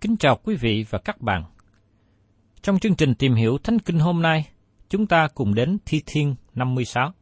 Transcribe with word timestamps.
Kính 0.00 0.16
chào 0.16 0.38
quý 0.44 0.56
vị 0.56 0.84
và 0.90 0.98
các 0.98 1.20
bạn. 1.20 1.44
Trong 2.62 2.78
chương 2.78 2.94
trình 2.94 3.14
tìm 3.14 3.34
hiểu 3.34 3.58
Thánh 3.58 3.78
Kinh 3.78 3.98
hôm 3.98 4.22
nay, 4.22 4.48
chúng 4.88 5.06
ta 5.06 5.28
cùng 5.34 5.54
đến 5.54 5.78
Thi 5.86 6.02
Thiên 6.06 6.34
56. 6.54 7.12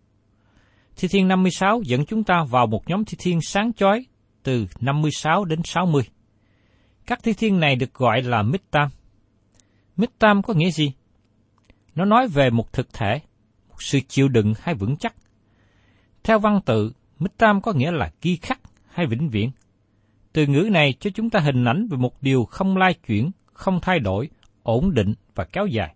Thi 0.97 1.09
Thiên 1.09 1.29
56 1.29 1.83
dẫn 1.83 2.07
chúng 2.07 2.25
ta 2.25 2.45
vào 2.51 2.67
một 2.67 2.89
nhóm 2.89 3.05
Thi 3.05 3.17
Thiên 3.21 3.41
sáng 3.43 3.73
chói 3.73 4.07
từ 4.43 4.67
56 4.81 5.45
đến 5.45 5.61
60. 5.65 6.03
Các 7.07 7.21
Thi 7.23 7.33
Thiên 7.33 7.61
này 7.61 7.77
được 7.77 7.95
gọi 7.95 8.23
là 8.23 8.43
Mít 8.43 8.71
Tam. 8.71 8.89
Mít 9.97 10.11
Tam 10.19 10.43
có 10.43 10.55
nghĩa 10.55 10.71
gì? 10.71 10.93
Nó 11.95 12.05
nói 12.05 12.29
về 12.29 12.51
một 12.51 12.73
thực 12.73 12.93
thể, 12.93 13.21
một 13.69 13.83
sự 13.83 14.01
chịu 14.09 14.29
đựng 14.29 14.55
hay 14.61 14.75
vững 14.75 14.97
chắc. 14.97 15.15
Theo 16.25 16.39
văn 16.39 16.61
tự, 16.65 16.93
Mít 17.19 17.37
Tam 17.37 17.61
có 17.61 17.73
nghĩa 17.73 17.91
là 17.91 18.11
ghi 18.23 18.37
khắc 18.37 18.61
hay 18.89 19.07
vĩnh 19.07 19.29
viễn. 19.29 19.51
Từ 20.35 20.47
ngữ 20.47 20.69
này 20.73 20.95
cho 21.01 21.11
chúng 21.15 21.31
ta 21.31 21.41
hình 21.41 21.65
ảnh 21.65 21.87
về 21.89 21.97
một 21.97 22.23
điều 22.23 22.45
không 22.45 22.77
lai 22.77 22.95
chuyển, 23.07 23.31
không 23.53 23.79
thay 23.83 23.99
đổi, 23.99 24.29
ổn 24.63 24.95
định 24.95 25.15
và 25.35 25.45
kéo 25.45 25.67
dài. 25.67 25.95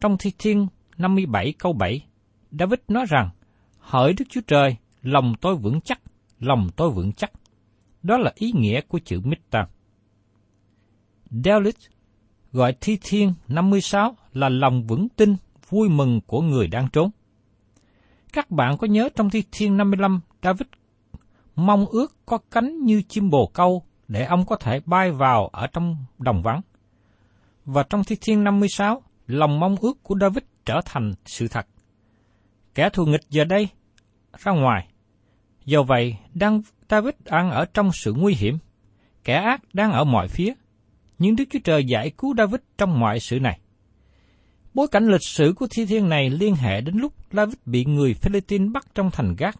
Trong 0.00 0.16
Thi 0.18 0.32
Thiên 0.38 0.66
57 0.98 1.54
câu 1.58 1.72
7, 1.72 2.06
David 2.50 2.78
nói 2.88 3.06
rằng, 3.08 3.30
Hỡi 3.78 4.12
Đức 4.12 4.24
Chúa 4.28 4.40
Trời, 4.46 4.76
lòng 5.02 5.34
tôi 5.40 5.56
vững 5.56 5.80
chắc, 5.80 6.00
lòng 6.40 6.68
tôi 6.76 6.90
vững 6.90 7.12
chắc. 7.12 7.32
Đó 8.02 8.18
là 8.18 8.32
ý 8.34 8.52
nghĩa 8.52 8.80
của 8.80 8.98
chữ 8.98 9.20
mita. 9.24 9.66
Dalit 11.30 11.76
gọi 12.52 12.74
Thi 12.80 12.98
Thiên 13.02 13.34
56 13.48 14.16
là 14.32 14.48
lòng 14.48 14.86
vững 14.86 15.08
tin, 15.08 15.36
vui 15.68 15.88
mừng 15.88 16.20
của 16.26 16.40
người 16.40 16.66
đang 16.66 16.88
trốn. 16.92 17.10
Các 18.32 18.50
bạn 18.50 18.76
có 18.78 18.86
nhớ 18.86 19.08
trong 19.16 19.30
Thi 19.30 19.42
Thiên 19.52 19.76
55, 19.76 20.20
David 20.42 20.66
mong 21.58 21.86
ước 21.86 22.16
có 22.26 22.38
cánh 22.50 22.84
như 22.84 23.02
chim 23.02 23.30
bồ 23.30 23.46
câu 23.54 23.82
để 24.08 24.24
ông 24.24 24.46
có 24.46 24.56
thể 24.56 24.80
bay 24.86 25.10
vào 25.10 25.48
ở 25.48 25.66
trong 25.66 25.96
đồng 26.18 26.42
vắng. 26.42 26.60
Và 27.64 27.82
trong 27.82 28.04
Thi 28.04 28.16
Thiên 28.20 28.44
56, 28.44 29.02
lòng 29.26 29.60
mong 29.60 29.76
ước 29.80 30.02
của 30.02 30.14
David 30.20 30.44
trở 30.66 30.80
thành 30.84 31.12
sự 31.26 31.48
thật. 31.48 31.66
Kẻ 32.74 32.88
thù 32.92 33.06
nghịch 33.06 33.30
giờ 33.30 33.44
đây 33.44 33.68
ra 34.38 34.52
ngoài. 34.52 34.88
Do 35.64 35.82
vậy, 35.82 36.16
đang 36.34 36.62
David 36.90 37.14
đang 37.24 37.50
ở 37.50 37.64
trong 37.74 37.90
sự 37.92 38.12
nguy 38.12 38.34
hiểm. 38.34 38.58
Kẻ 39.24 39.34
ác 39.34 39.60
đang 39.72 39.92
ở 39.92 40.04
mọi 40.04 40.28
phía. 40.28 40.52
Nhưng 41.18 41.36
Đức 41.36 41.44
Chúa 41.50 41.58
Trời 41.64 41.84
giải 41.84 42.10
cứu 42.18 42.34
David 42.38 42.60
trong 42.78 43.00
mọi 43.00 43.20
sự 43.20 43.40
này. 43.40 43.58
Bối 44.74 44.88
cảnh 44.88 45.06
lịch 45.06 45.26
sử 45.26 45.52
của 45.56 45.66
thi 45.70 45.86
thiên 45.86 46.08
này 46.08 46.30
liên 46.30 46.54
hệ 46.54 46.80
đến 46.80 46.96
lúc 46.96 47.12
David 47.32 47.56
bị 47.66 47.84
người 47.84 48.14
Philippines 48.14 48.72
bắt 48.72 48.86
trong 48.94 49.10
thành 49.10 49.34
gác. 49.38 49.56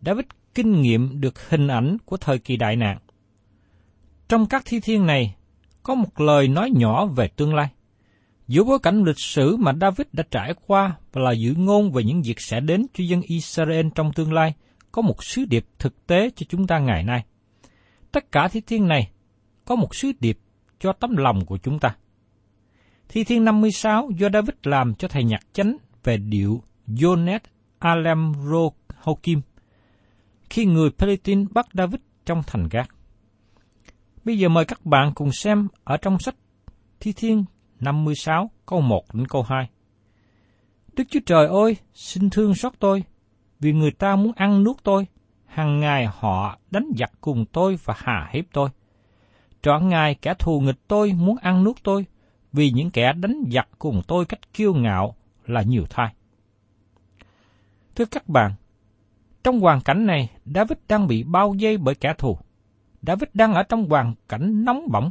David 0.00 0.24
kinh 0.58 0.82
nghiệm 0.82 1.20
được 1.20 1.48
hình 1.48 1.68
ảnh 1.68 1.96
của 2.04 2.16
thời 2.16 2.38
kỳ 2.38 2.56
đại 2.56 2.76
nạn. 2.76 2.98
Trong 4.28 4.46
các 4.46 4.62
thi 4.66 4.80
thiên 4.80 5.06
này, 5.06 5.34
có 5.82 5.94
một 5.94 6.20
lời 6.20 6.48
nói 6.48 6.70
nhỏ 6.74 7.06
về 7.06 7.28
tương 7.28 7.54
lai. 7.54 7.68
Giữa 8.48 8.64
bối 8.64 8.78
cảnh 8.82 9.04
lịch 9.04 9.18
sử 9.18 9.56
mà 9.56 9.72
David 9.80 10.06
đã 10.12 10.24
trải 10.30 10.54
qua 10.66 10.96
và 11.12 11.22
là 11.22 11.32
dự 11.32 11.54
ngôn 11.54 11.92
về 11.92 12.02
những 12.04 12.22
việc 12.22 12.40
sẽ 12.40 12.60
đến 12.60 12.86
cho 12.94 13.04
dân 13.04 13.20
Israel 13.22 13.86
trong 13.94 14.12
tương 14.12 14.32
lai, 14.32 14.54
có 14.92 15.02
một 15.02 15.24
sứ 15.24 15.44
điệp 15.44 15.66
thực 15.78 16.06
tế 16.06 16.30
cho 16.36 16.46
chúng 16.48 16.66
ta 16.66 16.78
ngày 16.78 17.04
nay. 17.04 17.24
Tất 18.12 18.32
cả 18.32 18.48
thi 18.48 18.60
thiên 18.60 18.88
này 18.88 19.10
có 19.64 19.76
một 19.76 19.94
sứ 19.94 20.12
điệp 20.20 20.38
cho 20.80 20.92
tấm 20.92 21.16
lòng 21.16 21.46
của 21.46 21.58
chúng 21.58 21.78
ta. 21.78 21.96
Thi 23.08 23.24
thiên 23.24 23.44
56 23.44 24.10
do 24.18 24.28
David 24.32 24.54
làm 24.62 24.94
cho 24.94 25.08
thầy 25.08 25.24
nhạc 25.24 25.40
chánh 25.52 25.76
về 26.04 26.16
điệu 26.16 26.62
Jonet 26.86 27.40
Alemro 27.78 28.70
Hokim 28.96 29.40
khi 30.50 30.64
người 30.64 30.90
Palestine 30.90 31.44
bắt 31.50 31.66
David 31.74 32.00
trong 32.26 32.42
thành 32.46 32.68
gác. 32.70 32.88
Bây 34.24 34.38
giờ 34.38 34.48
mời 34.48 34.64
các 34.64 34.86
bạn 34.86 35.12
cùng 35.14 35.32
xem 35.32 35.68
ở 35.84 35.96
trong 35.96 36.18
sách 36.18 36.34
Thi 37.00 37.12
Thiên 37.12 37.44
56 37.80 38.50
câu 38.66 38.80
1 38.80 39.14
đến 39.14 39.26
câu 39.26 39.42
2. 39.42 39.68
Đức 40.96 41.04
Chúa 41.10 41.20
Trời 41.26 41.46
ơi, 41.46 41.76
xin 41.94 42.30
thương 42.30 42.54
xót 42.54 42.72
tôi, 42.78 43.04
vì 43.60 43.72
người 43.72 43.90
ta 43.90 44.16
muốn 44.16 44.32
ăn 44.36 44.64
nuốt 44.64 44.76
tôi, 44.82 45.06
hàng 45.46 45.80
ngày 45.80 46.06
họ 46.10 46.58
đánh 46.70 46.86
giặc 46.98 47.12
cùng 47.20 47.44
tôi 47.52 47.76
và 47.84 47.94
hà 47.96 48.30
hiếp 48.32 48.44
tôi. 48.52 48.68
Trọn 49.62 49.88
ngày 49.88 50.14
kẻ 50.14 50.34
thù 50.38 50.60
nghịch 50.60 50.88
tôi 50.88 51.12
muốn 51.12 51.36
ăn 51.36 51.64
nuốt 51.64 51.76
tôi, 51.82 52.06
vì 52.52 52.70
những 52.70 52.90
kẻ 52.90 53.12
đánh 53.12 53.42
giặc 53.52 53.68
cùng 53.78 54.02
tôi 54.08 54.24
cách 54.24 54.52
kiêu 54.52 54.74
ngạo 54.74 55.14
là 55.46 55.62
nhiều 55.62 55.84
thai. 55.90 56.14
Thưa 57.94 58.04
các 58.04 58.28
bạn, 58.28 58.52
trong 59.44 59.60
hoàn 59.60 59.80
cảnh 59.80 60.06
này, 60.06 60.30
David 60.44 60.78
đang 60.88 61.06
bị 61.06 61.22
bao 61.22 61.54
vây 61.60 61.78
bởi 61.78 61.94
kẻ 61.94 62.14
thù. 62.18 62.38
David 63.02 63.28
đang 63.34 63.54
ở 63.54 63.62
trong 63.62 63.88
hoàn 63.88 64.14
cảnh 64.28 64.64
nóng 64.64 64.88
bỏng. 64.90 65.10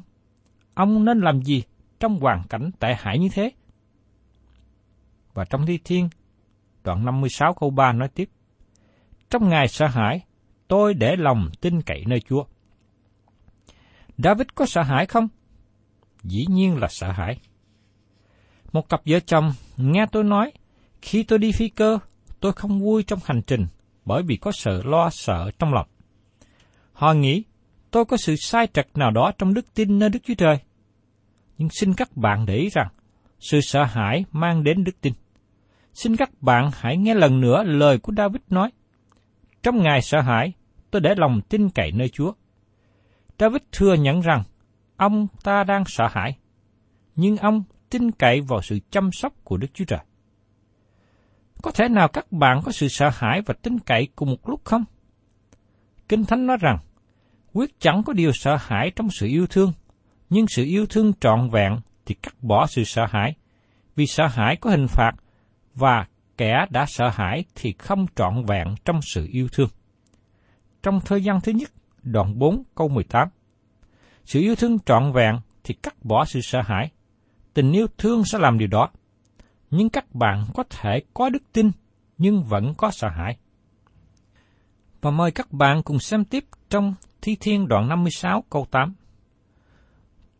Ông 0.74 1.06
nên 1.06 1.19
làm 1.19 1.41
gì 1.41 1.63
trong 2.00 2.19
hoàn 2.19 2.44
cảnh 2.50 2.71
tệ 2.79 2.95
hại 3.00 3.19
như 3.19 3.29
thế? 3.33 3.51
Và 5.33 5.45
trong 5.45 5.65
Thi 5.65 5.79
Thiên, 5.83 6.09
đoạn 6.83 7.06
56 7.06 7.53
câu 7.53 7.69
3 7.69 7.94
nói 7.94 8.07
tiếp. 8.07 8.29
Trong 9.29 9.50
ngày 9.50 9.68
sợ 9.68 9.88
hãi, 9.88 10.21
tôi 10.68 10.94
để 10.94 11.15
lòng 11.15 11.50
tin 11.62 11.81
cậy 11.81 12.03
nơi 12.07 12.19
Chúa. 12.19 12.44
David 14.18 14.47
có 14.56 14.65
sợ 14.65 14.81
hãi 14.81 15.06
không? 15.06 15.27
dĩ 16.24 16.45
nhiên 16.50 16.77
là 16.77 16.88
sợ 16.88 17.12
hãi. 17.12 17.39
Một 18.71 18.89
cặp 18.89 19.01
vợ 19.06 19.19
chồng 19.19 19.53
nghe 19.77 20.06
tôi 20.12 20.24
nói, 20.24 20.51
khi 21.01 21.24
tôi 21.24 21.39
đi 21.39 21.51
phi 21.51 21.69
cơ, 21.69 22.00
tôi 22.39 22.53
không 22.53 22.79
vui 22.79 23.03
trong 23.03 23.19
hành 23.25 23.41
trình 23.47 23.65
bởi 24.07 24.24
vì 24.24 24.38
có 24.38 24.51
sự 24.51 24.81
lo 24.83 25.09
sợ 25.09 25.51
trong 25.59 25.74
lòng. 25.74 25.88
Họ 26.94 27.13
nghĩ 27.13 27.44
tôi 27.92 28.06
có 28.06 28.18
sự 28.18 28.36
sai 28.36 28.68
trật 28.74 28.88
nào 28.95 29.12
đó 29.12 29.31
trong 29.38 29.54
đức 29.54 29.74
tin 29.74 30.00
nơi 30.00 30.09
Đức 30.09 30.19
Chúa 30.24 30.33
Trời. 30.33 30.57
Nhưng 31.57 31.69
xin 31.69 31.94
các 31.94 32.18
bạn 32.18 32.45
để 32.45 32.56
ý 32.56 32.69
rằng, 32.69 32.88
sự 33.39 33.59
sợ 33.62 33.83
hãi 33.83 34.25
mang 34.31 34.63
đến 34.63 34.83
đức 34.83 35.01
tin. 35.01 35.13
Xin 35.94 36.15
các 36.15 36.30
bạn 36.42 36.69
hãy 36.74 36.98
nghe 36.98 37.13
lần 37.13 37.42
nữa 37.42 37.63
lời 37.63 37.98
của 37.98 38.13
David 38.18 38.42
nói. 38.50 38.71
Trong 39.63 39.83
ngày 39.83 40.01
sợ 40.01 40.21
hãi, 40.21 40.53
tôi 40.92 41.01
để 41.01 41.15
lòng 41.18 41.42
tin 41.50 41.69
cậy 41.69 41.92
nơi 41.92 42.10
Chúa. 42.10 42.33
David 43.39 43.62
thừa 43.71 43.94
nhận 43.94 44.21
rằng 44.21 44.44
ông 44.98 45.27
ta 45.44 45.63
đang 45.63 45.83
sợ 45.86 46.07
hãi, 46.12 46.38
nhưng 47.15 47.38
ông 47.38 47.63
tin 47.89 48.12
cậy 48.12 48.42
vào 48.42 48.62
sự 48.62 48.80
chăm 48.89 49.12
sóc 49.12 49.33
của 49.44 49.57
Đức 49.57 49.68
Chúa 49.74 49.86
Trời. 49.86 50.00
Có 51.62 51.71
thể 51.71 51.89
nào 51.89 52.07
các 52.07 52.31
bạn 52.31 52.62
có 52.65 52.71
sự 52.71 52.88
sợ 52.88 53.09
hãi 53.13 53.42
và 53.45 53.54
tin 53.62 53.80
cậy 53.80 54.07
cùng 54.15 54.30
một 54.30 54.50
lúc 54.50 54.62
không? 54.63 54.83
Kinh 56.09 56.25
Thánh 56.25 56.48
nói 56.48 56.57
rằng, 56.62 56.77
quyết 57.54 57.80
chẳng 57.80 58.04
có 58.04 58.13
điều 58.13 58.31
sợ 58.33 58.57
hãi 58.59 58.92
trong 58.95 59.09
sự 59.12 59.27
yêu 59.27 59.48
thương, 59.48 59.74
nhưng 60.30 60.48
sự 60.48 60.63
yêu 60.63 60.86
thương 60.89 61.13
trọn 61.19 61.50
vẹn 61.50 61.80
thì 62.06 62.15
cắt 62.15 62.33
bỏ 62.42 62.68
sự 62.68 62.83
sợ 62.83 63.06
hãi, 63.09 63.36
vì 63.95 64.07
sợ 64.07 64.27
hãi 64.27 64.56
có 64.56 64.69
hình 64.69 64.88
phạt, 64.88 65.12
và 65.75 66.06
kẻ 66.38 66.65
đã 66.69 66.86
sợ 66.88 67.09
hãi 67.09 67.44
thì 67.56 67.74
không 67.80 68.06
trọn 68.15 68.45
vẹn 68.45 68.68
trong 68.86 69.00
sự 69.13 69.27
yêu 69.31 69.48
thương. 69.51 69.69
Trong 70.83 71.00
thời 71.06 71.24
gian 71.24 71.42
thứ 71.42 71.51
nhất, 71.51 71.69
đoạn 72.03 72.39
4 72.39 72.63
câu 72.75 72.88
18. 72.88 73.27
Sự 74.25 74.39
yêu 74.39 74.56
thương 74.56 74.80
trọn 74.80 75.12
vẹn 75.13 75.39
thì 75.63 75.74
cắt 75.74 75.95
bỏ 76.03 76.25
sự 76.25 76.39
sợ 76.42 76.62
hãi. 76.62 76.92
Tình 77.53 77.71
yêu 77.71 77.88
thương 77.98 78.24
sẽ 78.25 78.39
làm 78.39 78.57
điều 78.57 78.68
đó. 78.68 78.89
Nhưng 79.72 79.90
các 79.90 80.16
bạn 80.16 80.46
có 80.54 80.64
thể 80.69 81.02
có 81.14 81.30
đức 81.30 81.44
tin, 81.54 81.72
nhưng 82.18 82.44
vẫn 82.44 82.74
có 82.78 82.92
sợ 82.92 83.08
hãi. 83.10 83.38
Và 85.02 85.12
mời 85.12 85.31
các 85.31 85.52
bạn 85.52 85.84
cùng 85.84 86.00
xem 86.00 86.25
tiếp 86.25 86.46
trong 86.69 86.94
Thi 87.22 87.38
Thiên 87.40 87.68
đoạn 87.68 87.90
56 87.90 88.44
câu 88.50 88.68
8. 88.72 88.94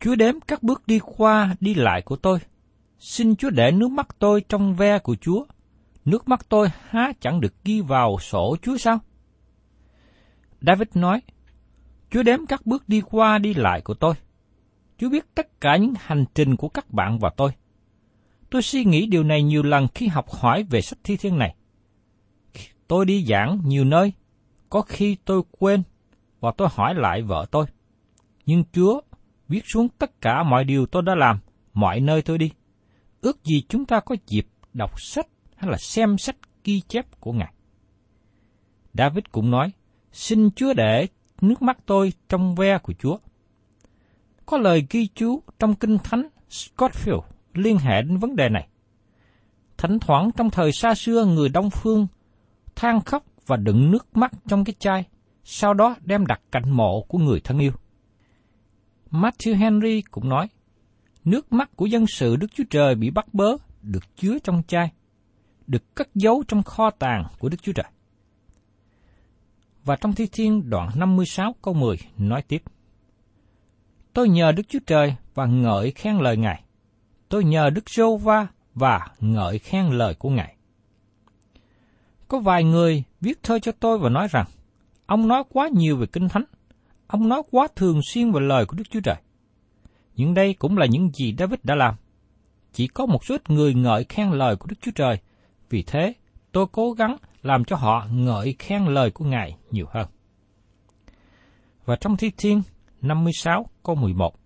Chúa 0.00 0.14
đếm 0.14 0.40
các 0.40 0.62
bước 0.62 0.86
đi 0.86 0.98
qua 0.98 1.54
đi 1.60 1.74
lại 1.74 2.02
của 2.02 2.16
tôi. 2.16 2.38
Xin 2.98 3.36
Chúa 3.36 3.50
để 3.50 3.70
nước 3.70 3.90
mắt 3.90 4.06
tôi 4.18 4.44
trong 4.48 4.74
ve 4.74 4.98
của 4.98 5.16
Chúa. 5.20 5.44
Nước 6.04 6.28
mắt 6.28 6.46
tôi 6.48 6.68
há 6.88 7.12
chẳng 7.20 7.40
được 7.40 7.54
ghi 7.64 7.80
vào 7.80 8.18
sổ 8.20 8.56
Chúa 8.62 8.76
sao? 8.76 8.98
David 10.60 10.88
nói, 10.94 11.20
Chúa 12.10 12.22
đếm 12.22 12.46
các 12.46 12.66
bước 12.66 12.88
đi 12.88 13.00
qua 13.00 13.38
đi 13.38 13.54
lại 13.54 13.80
của 13.80 13.94
tôi. 13.94 14.14
Chúa 14.98 15.10
biết 15.10 15.34
tất 15.34 15.60
cả 15.60 15.76
những 15.76 15.94
hành 15.98 16.24
trình 16.34 16.56
của 16.56 16.68
các 16.68 16.90
bạn 16.90 17.18
và 17.18 17.30
tôi. 17.36 17.50
Tôi 18.50 18.62
suy 18.62 18.84
nghĩ 18.84 19.06
điều 19.06 19.22
này 19.22 19.42
nhiều 19.42 19.62
lần 19.62 19.88
khi 19.94 20.06
học 20.06 20.30
hỏi 20.30 20.62
về 20.62 20.80
sách 20.80 20.98
thi 21.04 21.16
thiên 21.16 21.38
này. 21.38 21.54
Tôi 22.88 23.06
đi 23.06 23.24
giảng 23.24 23.60
nhiều 23.64 23.84
nơi, 23.84 24.12
có 24.70 24.82
khi 24.82 25.16
tôi 25.24 25.42
quên 25.50 25.82
và 26.40 26.52
tôi 26.56 26.68
hỏi 26.72 26.94
lại 26.94 27.22
vợ 27.22 27.46
tôi. 27.50 27.66
Nhưng 28.46 28.64
Chúa 28.72 29.00
viết 29.48 29.62
xuống 29.72 29.88
tất 29.88 30.20
cả 30.20 30.42
mọi 30.42 30.64
điều 30.64 30.86
tôi 30.86 31.02
đã 31.02 31.14
làm, 31.14 31.38
mọi 31.74 32.00
nơi 32.00 32.22
tôi 32.22 32.38
đi. 32.38 32.50
Ước 33.20 33.44
gì 33.44 33.62
chúng 33.68 33.84
ta 33.84 34.00
có 34.00 34.16
dịp 34.26 34.46
đọc 34.74 35.00
sách 35.00 35.26
hay 35.56 35.70
là 35.70 35.76
xem 35.78 36.18
sách 36.18 36.36
ghi 36.64 36.80
chép 36.80 37.20
của 37.20 37.32
Ngài. 37.32 37.52
David 38.94 39.24
cũng 39.32 39.50
nói, 39.50 39.72
xin 40.12 40.50
Chúa 40.50 40.72
để 40.74 41.06
nước 41.40 41.62
mắt 41.62 41.78
tôi 41.86 42.12
trong 42.28 42.54
ve 42.54 42.78
của 42.78 42.92
Chúa. 42.98 43.18
Có 44.46 44.58
lời 44.58 44.86
ghi 44.90 45.08
chú 45.14 45.42
trong 45.58 45.74
Kinh 45.74 45.98
Thánh 46.04 46.28
Scottfield 46.50 47.22
liên 47.58 47.78
hệ 47.78 48.02
đến 48.02 48.18
vấn 48.18 48.36
đề 48.36 48.48
này. 48.48 48.68
Thỉnh 49.78 49.98
thoảng 49.98 50.30
trong 50.36 50.50
thời 50.50 50.72
xa 50.72 50.94
xưa 50.94 51.24
người 51.24 51.48
Đông 51.48 51.70
Phương 51.70 52.06
than 52.76 53.00
khóc 53.00 53.24
và 53.46 53.56
đựng 53.56 53.90
nước 53.90 54.16
mắt 54.16 54.32
trong 54.48 54.64
cái 54.64 54.74
chai, 54.78 55.04
sau 55.44 55.74
đó 55.74 55.96
đem 56.04 56.26
đặt 56.26 56.40
cạnh 56.52 56.70
mộ 56.70 57.02
của 57.08 57.18
người 57.18 57.40
thân 57.40 57.58
yêu. 57.58 57.72
Matthew 59.10 59.56
Henry 59.56 60.02
cũng 60.02 60.28
nói, 60.28 60.48
nước 61.24 61.52
mắt 61.52 61.70
của 61.76 61.86
dân 61.86 62.06
sự 62.06 62.36
Đức 62.36 62.46
Chúa 62.54 62.64
Trời 62.70 62.94
bị 62.94 63.10
bắt 63.10 63.34
bớ 63.34 63.56
được 63.82 64.16
chứa 64.16 64.38
trong 64.44 64.62
chai, 64.68 64.92
được 65.66 65.94
cất 65.94 66.08
giấu 66.14 66.42
trong 66.48 66.62
kho 66.62 66.90
tàng 66.90 67.24
của 67.38 67.48
Đức 67.48 67.62
Chúa 67.62 67.72
Trời. 67.72 67.86
Và 69.84 69.96
trong 69.96 70.12
Thi 70.12 70.26
Thiên 70.32 70.70
đoạn 70.70 70.90
56 70.94 71.54
câu 71.62 71.74
10 71.74 71.96
nói 72.18 72.42
tiếp, 72.48 72.62
Tôi 74.12 74.28
nhờ 74.28 74.52
Đức 74.52 74.62
Chúa 74.68 74.78
Trời 74.86 75.14
và 75.34 75.46
ngợi 75.46 75.90
khen 75.90 76.16
lời 76.16 76.36
Ngài. 76.36 76.62
Tôi 77.28 77.44
nhờ 77.44 77.70
Đức 77.70 77.90
Giô 77.90 78.16
Va 78.16 78.46
và 78.74 79.06
ngợi 79.20 79.58
khen 79.58 79.86
lời 79.86 80.14
của 80.14 80.30
Ngài. 80.30 80.56
Có 82.28 82.38
vài 82.38 82.64
người 82.64 83.04
viết 83.20 83.42
thơ 83.42 83.58
cho 83.58 83.72
tôi 83.72 83.98
và 83.98 84.08
nói 84.08 84.28
rằng, 84.30 84.46
ông 85.06 85.28
nói 85.28 85.44
quá 85.48 85.68
nhiều 85.72 85.96
về 85.96 86.06
Kinh 86.06 86.28
Thánh, 86.28 86.44
ông 87.06 87.28
nói 87.28 87.42
quá 87.50 87.68
thường 87.76 88.00
xuyên 88.02 88.32
về 88.32 88.40
lời 88.40 88.66
của 88.66 88.76
Đức 88.76 88.90
Chúa 88.90 89.00
Trời. 89.00 89.16
Nhưng 90.16 90.34
đây 90.34 90.54
cũng 90.54 90.78
là 90.78 90.86
những 90.86 91.10
gì 91.14 91.34
David 91.38 91.60
đã 91.62 91.74
làm. 91.74 91.94
Chỉ 92.72 92.86
có 92.86 93.06
một 93.06 93.24
số 93.24 93.34
ít 93.34 93.50
người 93.50 93.74
ngợi 93.74 94.04
khen 94.04 94.30
lời 94.30 94.56
của 94.56 94.66
Đức 94.66 94.76
Chúa 94.80 94.90
Trời, 94.94 95.18
vì 95.70 95.82
thế 95.82 96.12
tôi 96.52 96.66
cố 96.72 96.92
gắng 96.92 97.16
làm 97.42 97.64
cho 97.64 97.76
họ 97.76 98.06
ngợi 98.12 98.54
khen 98.58 98.84
lời 98.84 99.10
của 99.10 99.24
Ngài 99.24 99.56
nhiều 99.70 99.86
hơn. 99.90 100.08
Và 101.84 101.96
trong 101.96 102.16
Thi 102.16 102.30
Thiên 102.36 102.62
56 103.02 103.66
câu 103.82 103.94
11 103.94 104.37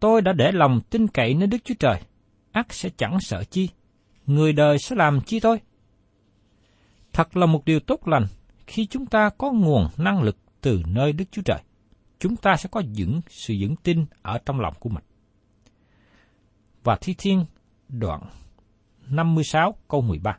Tôi 0.00 0.22
đã 0.22 0.32
để 0.32 0.52
lòng 0.52 0.80
tin 0.90 1.08
cậy 1.08 1.34
nơi 1.34 1.46
Đức 1.46 1.58
Chúa 1.64 1.74
Trời, 1.78 2.00
ắt 2.52 2.66
sẽ 2.70 2.90
chẳng 2.96 3.20
sợ 3.20 3.44
chi, 3.44 3.68
người 4.26 4.52
đời 4.52 4.78
sẽ 4.78 4.96
làm 4.96 5.20
chi 5.20 5.40
tôi. 5.40 5.60
Thật 7.12 7.36
là 7.36 7.46
một 7.46 7.64
điều 7.64 7.80
tốt 7.80 8.08
lành 8.08 8.26
khi 8.66 8.86
chúng 8.86 9.06
ta 9.06 9.30
có 9.38 9.52
nguồn 9.52 9.88
năng 9.96 10.22
lực 10.22 10.36
từ 10.60 10.82
nơi 10.86 11.12
Đức 11.12 11.24
Chúa 11.30 11.42
Trời. 11.42 11.58
Chúng 12.18 12.36
ta 12.36 12.56
sẽ 12.56 12.68
có 12.72 12.80
những 12.80 13.20
sự 13.28 13.54
vững 13.60 13.76
tin 13.76 14.06
ở 14.22 14.38
trong 14.38 14.60
lòng 14.60 14.74
của 14.80 14.88
mình. 14.88 15.04
Và 16.84 16.96
Thi 17.00 17.14
Thiên 17.18 17.44
đoạn 17.88 18.20
56 19.08 19.74
câu 19.88 20.00
13 20.00 20.38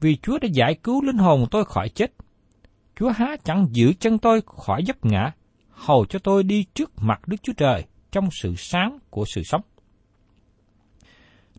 Vì 0.00 0.16
Chúa 0.16 0.38
đã 0.38 0.48
giải 0.52 0.74
cứu 0.74 1.02
linh 1.02 1.18
hồn 1.18 1.46
tôi 1.50 1.64
khỏi 1.64 1.88
chết. 1.88 2.12
Chúa 2.96 3.08
há 3.08 3.36
chẳng 3.44 3.66
giữ 3.70 3.92
chân 4.00 4.18
tôi 4.18 4.40
khỏi 4.46 4.82
dấp 4.86 5.04
ngã, 5.04 5.32
hầu 5.70 6.06
cho 6.06 6.18
tôi 6.18 6.42
đi 6.42 6.64
trước 6.74 6.92
mặt 6.96 7.28
Đức 7.28 7.36
Chúa 7.42 7.52
Trời 7.52 7.84
trong 8.12 8.28
sự 8.30 8.54
sáng 8.56 8.98
của 9.10 9.24
sự 9.24 9.42
sống. 9.42 9.60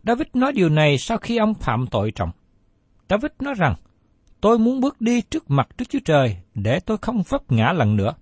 David 0.02 0.26
nói 0.34 0.52
điều 0.52 0.68
này 0.68 0.98
sau 0.98 1.18
khi 1.18 1.36
ông 1.36 1.54
phạm 1.54 1.86
tội 1.90 2.10
trọng. 2.10 2.30
David 3.08 3.30
nói 3.40 3.54
rằng, 3.54 3.74
tôi 4.40 4.58
muốn 4.58 4.80
bước 4.80 5.00
đi 5.00 5.20
trước 5.20 5.50
mặt 5.50 5.68
Đức 5.78 5.84
Chúa 5.88 5.98
Trời 6.04 6.36
để 6.54 6.80
tôi 6.80 6.98
không 6.98 7.22
vấp 7.28 7.52
ngã 7.52 7.72
lần 7.72 7.96
nữa. 7.96 8.14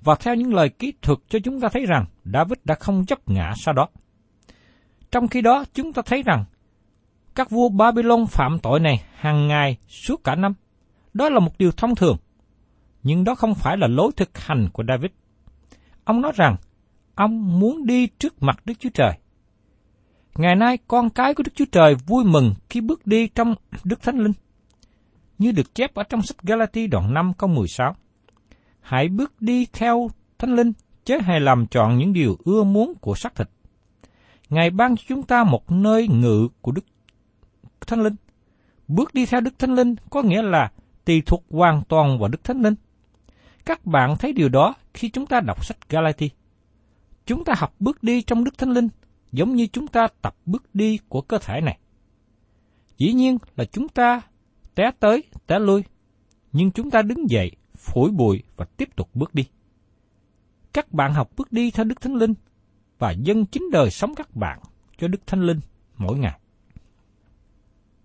Và 0.00 0.14
theo 0.14 0.34
những 0.34 0.54
lời 0.54 0.68
kỹ 0.68 0.92
thuật 1.02 1.18
cho 1.28 1.38
chúng 1.44 1.60
ta 1.60 1.68
thấy 1.68 1.86
rằng 1.86 2.04
David 2.24 2.58
đã 2.64 2.74
không 2.74 3.04
vấp 3.08 3.28
ngã 3.28 3.52
sau 3.56 3.74
đó. 3.74 3.88
Trong 5.10 5.28
khi 5.28 5.40
đó 5.40 5.64
chúng 5.74 5.92
ta 5.92 6.02
thấy 6.06 6.22
rằng 6.22 6.44
các 7.34 7.50
vua 7.50 7.68
Babylon 7.68 8.26
phạm 8.26 8.58
tội 8.58 8.80
này 8.80 9.02
hàng 9.14 9.48
ngày 9.48 9.76
suốt 9.88 10.24
cả 10.24 10.34
năm. 10.34 10.54
Đó 11.14 11.28
là 11.28 11.40
một 11.40 11.58
điều 11.58 11.72
thông 11.72 11.94
thường. 11.94 12.16
Nhưng 13.02 13.24
đó 13.24 13.34
không 13.34 13.54
phải 13.54 13.76
là 13.76 13.86
lối 13.86 14.10
thực 14.16 14.38
hành 14.38 14.68
của 14.72 14.84
David. 14.88 15.10
Ông 16.04 16.20
nói 16.20 16.32
rằng 16.34 16.56
ông 17.18 17.60
muốn 17.60 17.86
đi 17.86 18.06
trước 18.06 18.42
mặt 18.42 18.56
Đức 18.64 18.74
Chúa 18.78 18.88
Trời. 18.94 19.12
Ngày 20.34 20.56
nay 20.56 20.78
con 20.88 21.10
cái 21.10 21.34
của 21.34 21.42
Đức 21.42 21.52
Chúa 21.54 21.64
Trời 21.72 21.94
vui 21.94 22.24
mừng 22.24 22.54
khi 22.70 22.80
bước 22.80 23.06
đi 23.06 23.28
trong 23.28 23.54
Đức 23.84 24.02
Thánh 24.02 24.18
Linh. 24.18 24.32
Như 25.38 25.52
được 25.52 25.74
chép 25.74 25.94
ở 25.94 26.02
trong 26.02 26.22
sách 26.22 26.42
Galati 26.42 26.86
đoạn 26.86 27.14
5 27.14 27.32
câu 27.38 27.48
16. 27.48 27.94
Hãy 28.80 29.08
bước 29.08 29.32
đi 29.40 29.66
theo 29.72 30.10
Thánh 30.38 30.56
Linh, 30.56 30.72
chứ 31.04 31.18
hãy 31.22 31.40
làm 31.40 31.66
chọn 31.66 31.98
những 31.98 32.12
điều 32.12 32.36
ưa 32.44 32.64
muốn 32.64 32.94
của 33.00 33.14
xác 33.14 33.34
thịt. 33.34 33.48
Ngài 34.48 34.70
ban 34.70 34.96
cho 34.96 35.02
chúng 35.08 35.22
ta 35.22 35.44
một 35.44 35.70
nơi 35.70 36.08
ngự 36.08 36.48
của 36.60 36.72
Đức 36.72 36.84
Thánh 37.86 38.02
Linh. 38.02 38.14
Bước 38.88 39.14
đi 39.14 39.26
theo 39.26 39.40
Đức 39.40 39.58
Thánh 39.58 39.74
Linh 39.74 39.94
có 40.10 40.22
nghĩa 40.22 40.42
là 40.42 40.70
tùy 41.04 41.22
thuộc 41.26 41.44
hoàn 41.50 41.82
toàn 41.88 42.18
vào 42.18 42.28
Đức 42.28 42.44
Thánh 42.44 42.62
Linh. 42.62 42.74
Các 43.64 43.86
bạn 43.86 44.16
thấy 44.18 44.32
điều 44.32 44.48
đó 44.48 44.74
khi 44.94 45.10
chúng 45.10 45.26
ta 45.26 45.40
đọc 45.40 45.64
sách 45.64 45.88
Galati. 45.88 46.30
Chúng 47.28 47.44
ta 47.44 47.54
học 47.56 47.74
bước 47.80 48.02
đi 48.02 48.22
trong 48.22 48.44
Đức 48.44 48.58
Thánh 48.58 48.70
Linh 48.70 48.88
giống 49.32 49.54
như 49.54 49.66
chúng 49.66 49.86
ta 49.86 50.08
tập 50.22 50.36
bước 50.46 50.74
đi 50.74 50.98
của 51.08 51.20
cơ 51.20 51.38
thể 51.38 51.60
này. 51.60 51.78
Dĩ 52.98 53.12
nhiên 53.12 53.38
là 53.56 53.64
chúng 53.64 53.88
ta 53.88 54.20
té 54.74 54.90
tới, 55.00 55.22
té 55.46 55.58
lui, 55.58 55.84
nhưng 56.52 56.70
chúng 56.70 56.90
ta 56.90 57.02
đứng 57.02 57.30
dậy, 57.30 57.52
phủi 57.76 58.10
bụi 58.10 58.42
và 58.56 58.64
tiếp 58.64 58.88
tục 58.96 59.10
bước 59.14 59.34
đi. 59.34 59.44
Các 60.72 60.92
bạn 60.92 61.14
học 61.14 61.30
bước 61.36 61.52
đi 61.52 61.70
theo 61.70 61.84
Đức 61.84 62.00
Thánh 62.00 62.14
Linh 62.14 62.34
và 62.98 63.10
dân 63.10 63.46
chính 63.46 63.70
đời 63.72 63.90
sống 63.90 64.14
các 64.14 64.36
bạn 64.36 64.60
cho 64.98 65.08
Đức 65.08 65.26
Thánh 65.26 65.42
Linh 65.42 65.60
mỗi 65.96 66.18
ngày. 66.18 66.40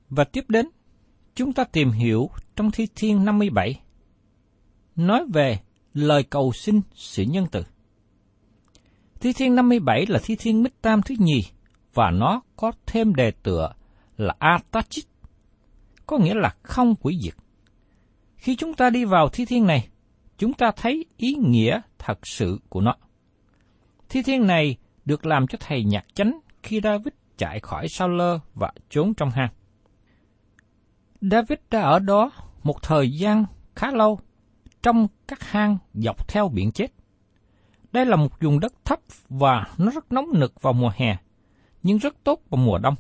Và 0.09 0.23
tiếp 0.23 0.45
đến, 0.47 0.69
chúng 1.35 1.53
ta 1.53 1.63
tìm 1.63 1.91
hiểu 1.91 2.29
trong 2.55 2.71
Thi 2.71 2.87
Thiên 2.95 3.25
57, 3.25 3.81
nói 4.95 5.25
về 5.33 5.59
lời 5.93 6.23
cầu 6.23 6.53
xin 6.53 6.81
sự 6.93 7.23
nhân 7.23 7.47
từ. 7.51 7.63
Thi 9.23 9.33
thiên 9.33 9.55
57 9.55 10.05
là 10.05 10.19
thi 10.23 10.35
thiên 10.35 10.63
Mít 10.63 10.81
Tam 10.81 11.01
thứ 11.01 11.15
nhì, 11.19 11.43
và 11.93 12.11
nó 12.11 12.41
có 12.55 12.71
thêm 12.85 13.15
đề 13.15 13.31
tựa 13.31 13.73
là 14.17 14.35
Atachit, 14.39 15.05
có 16.07 16.17
nghĩa 16.17 16.33
là 16.33 16.55
không 16.63 16.95
quỷ 16.95 17.19
diệt. 17.23 17.33
Khi 18.35 18.55
chúng 18.55 18.73
ta 18.73 18.89
đi 18.89 19.05
vào 19.05 19.29
thi 19.29 19.45
thiên 19.45 19.67
này, 19.67 19.89
chúng 20.37 20.53
ta 20.53 20.71
thấy 20.75 21.05
ý 21.17 21.33
nghĩa 21.33 21.81
thật 21.99 22.27
sự 22.27 22.59
của 22.69 22.81
nó. 22.81 22.95
Thi 24.09 24.21
thiên 24.23 24.47
này 24.47 24.77
được 25.05 25.25
làm 25.25 25.47
cho 25.47 25.57
thầy 25.61 25.83
nhạc 25.83 26.05
chánh 26.13 26.39
khi 26.63 26.81
David 26.83 27.13
chạy 27.37 27.59
khỏi 27.59 27.87
Saul 27.87 28.21
và 28.53 28.71
trốn 28.89 29.13
trong 29.13 29.29
hang. 29.29 29.49
David 31.21 31.59
đã 31.71 31.81
ở 31.81 31.99
đó 31.99 32.31
một 32.63 32.81
thời 32.81 33.11
gian 33.11 33.45
khá 33.75 33.91
lâu, 33.91 34.19
trong 34.81 35.07
các 35.27 35.43
hang 35.43 35.77
dọc 35.93 36.27
theo 36.27 36.49
biển 36.49 36.71
chết. 36.71 36.87
Đây 37.93 38.05
là 38.05 38.15
một 38.15 38.39
vùng 38.41 38.59
đất 38.59 38.73
thấp 38.85 38.99
và 39.29 39.67
nó 39.77 39.91
rất 39.91 40.11
nóng 40.11 40.25
nực 40.39 40.61
vào 40.61 40.73
mùa 40.73 40.91
hè, 40.95 41.17
nhưng 41.83 41.97
rất 41.97 42.23
tốt 42.23 42.41
vào 42.49 42.65
mùa 42.65 42.77
đông. 42.77 42.95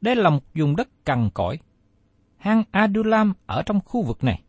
Đây 0.00 0.16
là 0.16 0.30
một 0.30 0.42
vùng 0.54 0.76
đất 0.76 0.88
cằn 1.04 1.30
cỗi. 1.34 1.58
Hang 2.36 2.62
Adulam 2.70 3.34
ở 3.46 3.62
trong 3.62 3.80
khu 3.84 4.02
vực 4.02 4.24
này. 4.24 4.42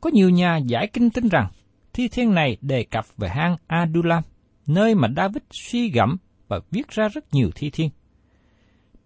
Có 0.00 0.10
nhiều 0.12 0.30
nhà 0.30 0.56
giải 0.56 0.86
kinh 0.92 1.10
tin 1.10 1.28
rằng 1.28 1.48
thi 1.92 2.08
thiên 2.08 2.34
này 2.34 2.56
đề 2.60 2.84
cập 2.84 3.04
về 3.16 3.28
hang 3.28 3.56
Adulam, 3.66 4.22
nơi 4.66 4.94
mà 4.94 5.08
David 5.16 5.42
suy 5.50 5.90
gẫm 5.90 6.16
và 6.48 6.60
viết 6.70 6.88
ra 6.88 7.08
rất 7.08 7.34
nhiều 7.34 7.50
thi 7.54 7.70
thiên. 7.70 7.90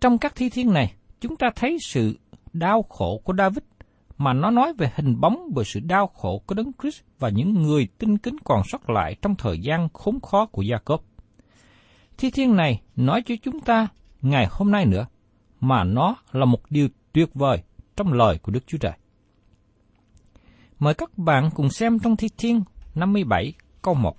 Trong 0.01 0.19
các 0.19 0.33
thi 0.37 0.49
thiên 0.49 0.73
này, 0.73 0.95
chúng 1.21 1.37
ta 1.37 1.51
thấy 1.57 1.77
sự 1.87 2.19
đau 2.53 2.83
khổ 2.83 3.21
của 3.25 3.35
David 3.39 3.65
mà 4.21 4.33
nó 4.33 4.51
nói 4.51 4.73
về 4.79 4.93
hình 4.95 5.21
bóng 5.21 5.53
về 5.57 5.65
sự 5.65 5.81
đau 5.81 6.07
khổ 6.07 6.43
của 6.47 6.55
Đấng 6.55 6.73
Christ 6.83 7.01
và 7.19 7.29
những 7.29 7.63
người 7.63 7.89
tinh 7.99 8.19
kính 8.19 8.37
còn 8.45 8.63
sót 8.65 8.91
lại 8.91 9.17
trong 9.23 9.35
thời 9.35 9.59
gian 9.59 9.89
khốn 9.93 10.21
khó 10.21 10.47
của 10.47 10.63
Gia-cốp. 10.63 11.01
Thi 12.19 12.31
thiên 12.31 12.57
này 12.57 12.83
nói 12.97 13.23
cho 13.27 13.35
chúng 13.43 13.61
ta 13.61 13.89
ngày 14.23 14.47
hôm 14.51 14.71
nay 14.71 14.87
nữa, 14.87 15.07
mà 15.61 15.85
nó 15.85 16.17
là 16.33 16.45
một 16.45 16.61
điều 16.71 16.89
tuyệt 17.13 17.35
vời 17.35 17.63
trong 17.97 18.13
lời 18.13 18.39
của 18.39 18.53
Đức 18.53 18.67
Chúa 18.67 18.79
Trời. 18.79 18.93
Mời 20.79 20.95
các 20.95 21.19
bạn 21.19 21.51
cùng 21.55 21.71
xem 21.71 21.99
trong 21.99 22.17
Thi 22.17 22.29
Thiên 22.39 22.63
57 22.95 23.53
câu 23.83 23.95
1. 23.95 24.17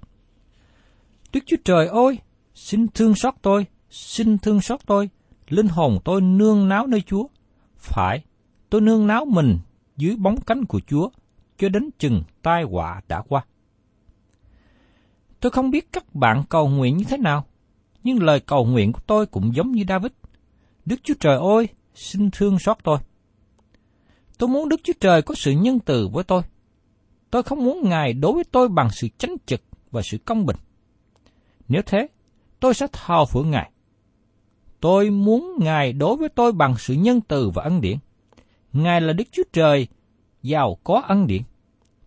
Đức 1.33 1.43
Chúa 1.45 1.57
Trời 1.65 1.87
ơi, 1.87 2.19
xin 2.53 2.87
thương 2.87 3.15
xót 3.15 3.33
tôi, 3.41 3.65
xin 3.89 4.37
thương 4.37 4.61
xót 4.61 4.79
tôi, 4.85 5.09
linh 5.49 5.67
hồn 5.67 5.97
tôi 6.03 6.21
nương 6.21 6.69
náo 6.69 6.87
nơi 6.87 7.01
Chúa. 7.01 7.27
Phải, 7.77 8.23
tôi 8.69 8.81
nương 8.81 9.07
náo 9.07 9.25
mình 9.25 9.57
dưới 9.97 10.15
bóng 10.15 10.41
cánh 10.41 10.65
của 10.65 10.79
Chúa, 10.87 11.09
cho 11.57 11.69
đến 11.69 11.89
chừng 11.97 12.23
tai 12.41 12.63
họa 12.63 13.01
đã 13.07 13.21
qua. 13.21 13.45
Tôi 15.39 15.51
không 15.51 15.71
biết 15.71 15.91
các 15.91 16.15
bạn 16.15 16.43
cầu 16.49 16.67
nguyện 16.69 16.97
như 16.97 17.03
thế 17.09 17.17
nào, 17.17 17.45
nhưng 18.03 18.23
lời 18.23 18.39
cầu 18.39 18.65
nguyện 18.65 18.91
của 18.91 19.01
tôi 19.07 19.25
cũng 19.25 19.55
giống 19.55 19.71
như 19.71 19.83
David. 19.87 20.11
Đức 20.85 20.95
Chúa 21.03 21.13
Trời 21.19 21.37
ơi, 21.37 21.67
xin 21.93 22.29
thương 22.31 22.59
xót 22.59 22.77
tôi. 22.83 22.97
Tôi 24.37 24.49
muốn 24.49 24.69
Đức 24.69 24.81
Chúa 24.83 24.93
Trời 24.99 25.21
có 25.21 25.35
sự 25.35 25.51
nhân 25.51 25.79
từ 25.79 26.07
với 26.07 26.23
tôi. 26.23 26.41
Tôi 27.31 27.43
không 27.43 27.65
muốn 27.65 27.89
Ngài 27.89 28.13
đối 28.13 28.33
với 28.33 28.43
tôi 28.43 28.69
bằng 28.69 28.89
sự 28.91 29.07
chánh 29.17 29.35
trực 29.45 29.61
và 29.91 30.01
sự 30.01 30.17
công 30.25 30.45
bình. 30.45 30.57
Nếu 31.67 31.81
thế, 31.85 32.07
tôi 32.59 32.73
sẽ 32.73 32.87
thao 32.91 33.25
phượng 33.25 33.51
Ngài. 33.51 33.71
Tôi 34.79 35.09
muốn 35.09 35.55
Ngài 35.59 35.93
đối 35.93 36.17
với 36.17 36.29
tôi 36.29 36.51
bằng 36.51 36.75
sự 36.77 36.93
nhân 36.93 37.21
từ 37.21 37.49
và 37.49 37.63
ân 37.63 37.81
điển. 37.81 37.97
Ngài 38.73 39.01
là 39.01 39.13
Đức 39.13 39.23
Chúa 39.31 39.43
Trời, 39.53 39.87
giàu 40.41 40.77
có 40.83 41.01
ân 41.07 41.27
điển. 41.27 41.41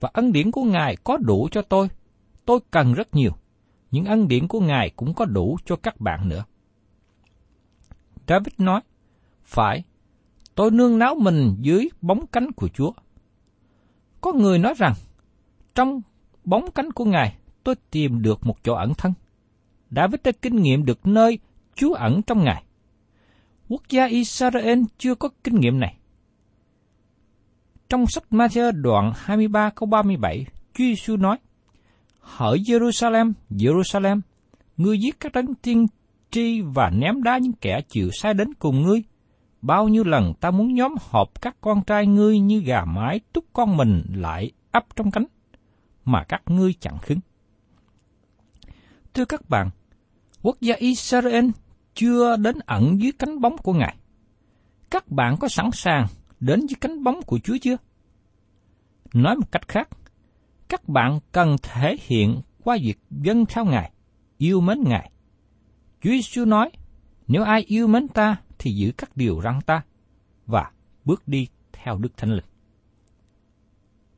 Và 0.01 0.11
ân 0.13 0.33
điển 0.33 0.51
của 0.51 0.63
Ngài 0.63 0.97
có 0.97 1.17
đủ 1.17 1.49
cho 1.51 1.63
tôi. 1.63 1.89
Tôi 2.45 2.61
cần 2.71 2.95
rất 2.95 3.15
nhiều. 3.15 3.33
Nhưng 3.91 4.05
ân 4.05 4.29
điển 4.29 4.49
của 4.49 4.61
Ngài 4.61 4.91
cũng 4.97 5.15
có 5.15 5.25
đủ 5.25 5.59
cho 5.65 5.77
các 5.77 6.01
bạn 6.01 6.29
nữa. 6.29 6.45
David 8.29 8.55
nói, 8.59 8.81
Phải, 9.45 9.85
tôi 10.55 10.71
nương 10.71 10.99
náo 10.99 11.15
mình 11.15 11.57
dưới 11.61 11.89
bóng 12.01 12.27
cánh 12.27 12.53
của 12.53 12.69
Chúa. 12.69 12.93
Có 14.21 14.33
người 14.33 14.59
nói 14.59 14.75
rằng, 14.77 14.95
trong 15.75 16.01
bóng 16.45 16.71
cánh 16.71 16.93
của 16.93 17.05
Ngài, 17.05 17.37
tôi 17.65 17.75
tìm 17.91 18.23
được 18.23 18.47
một 18.47 18.65
chỗ 18.65 18.75
ẩn 18.75 18.95
thân. 18.95 19.13
David 19.91 20.21
đã 20.25 20.33
kinh 20.43 20.63
nghiệm 20.63 20.85
được 20.85 21.07
nơi 21.07 21.39
Chúa 21.75 21.95
ẩn 21.95 22.23
trong 22.23 22.45
Ngài. 22.45 22.65
Quốc 23.69 23.83
gia 23.89 24.05
Israel 24.05 24.83
chưa 24.99 25.15
có 25.15 25.29
kinh 25.45 25.61
nghiệm 25.61 25.81
này. 25.81 25.97
Trong 27.89 28.07
sách 28.07 28.25
Matthew 28.31 28.73
đoạn 28.83 29.13
23 29.17 29.71
câu 29.71 29.87
37, 29.87 30.47
Chúa 30.75 30.85
Giêsu 30.85 31.17
nói, 31.17 31.39
Hỡi 32.21 32.59
Jerusalem, 32.59 33.33
Jerusalem, 33.51 34.21
ngươi 34.77 34.99
giết 34.99 35.21
các 35.21 35.33
đấng 35.33 35.55
tiên 35.55 35.87
tri 36.31 36.61
và 36.61 36.91
ném 36.91 37.23
đá 37.23 37.39
những 37.39 37.53
kẻ 37.53 37.81
chịu 37.89 38.11
sai 38.13 38.35
đến 38.35 38.55
cùng 38.55 38.83
ngươi. 38.83 39.03
Bao 39.63 39.89
nhiêu 39.89 40.05
lần 40.05 40.35
ta 40.41 40.51
muốn 40.51 40.75
nhóm 40.75 40.95
họp 41.11 41.43
các 41.43 41.57
con 41.61 41.85
trai 41.85 42.07
ngươi 42.07 42.39
như 42.39 42.61
gà 42.61 42.85
mái 42.85 43.21
túc 43.33 43.45
con 43.53 43.77
mình 43.77 44.03
lại 44.15 44.51
ấp 44.73 44.85
trong 44.97 45.11
cánh, 45.11 45.25
mà 46.05 46.25
các 46.29 46.43
ngươi 46.47 46.75
chẳng 46.81 46.99
khứng. 46.99 47.19
Thưa 49.15 49.25
các 49.25 49.49
bạn, 49.49 49.71
quốc 50.43 50.57
gia 50.61 50.75
Israel 50.75 51.49
chưa 51.95 52.37
đến 52.37 52.59
ẩn 52.67 53.01
dưới 53.01 53.13
cánh 53.13 53.41
bóng 53.41 53.59
của 53.59 53.73
Ngài. 53.73 53.97
Các 54.91 55.09
bạn 55.09 55.37
có 55.41 55.49
sẵn 55.49 55.71
sàng 55.73 56.07
đến 56.47 56.61
với 56.61 56.77
cánh 56.81 57.05
bóng 57.05 57.23
của 57.27 57.39
Chúa 57.39 57.57
chưa? 57.63 57.77
Nói 59.15 59.37
một 59.37 59.53
cách 59.53 59.69
khác, 59.69 59.89
các 60.69 60.89
bạn 60.89 61.19
cần 61.33 61.57
thể 61.63 61.97
hiện 62.01 62.41
qua 62.65 62.77
việc 62.83 62.99
dân 63.11 63.47
theo 63.47 63.65
Ngài, 63.65 63.93
yêu 64.39 64.61
mến 64.61 64.79
Ngài. 64.87 65.11
Chúa 66.01 66.11
Giêsu 66.11 66.45
nói, 66.45 66.71
nếu 67.27 67.43
ai 67.43 67.65
yêu 67.67 67.87
mến 67.87 68.09
ta 68.09 68.37
thì 68.59 68.71
giữ 68.77 68.93
các 68.97 69.17
điều 69.17 69.41
răn 69.43 69.61
ta 69.67 69.83
và 70.47 70.71
bước 71.05 71.29
đi 71.29 71.49
theo 71.73 71.99
Đức 71.99 72.17
Thánh 72.17 72.31
Linh. 72.31 72.45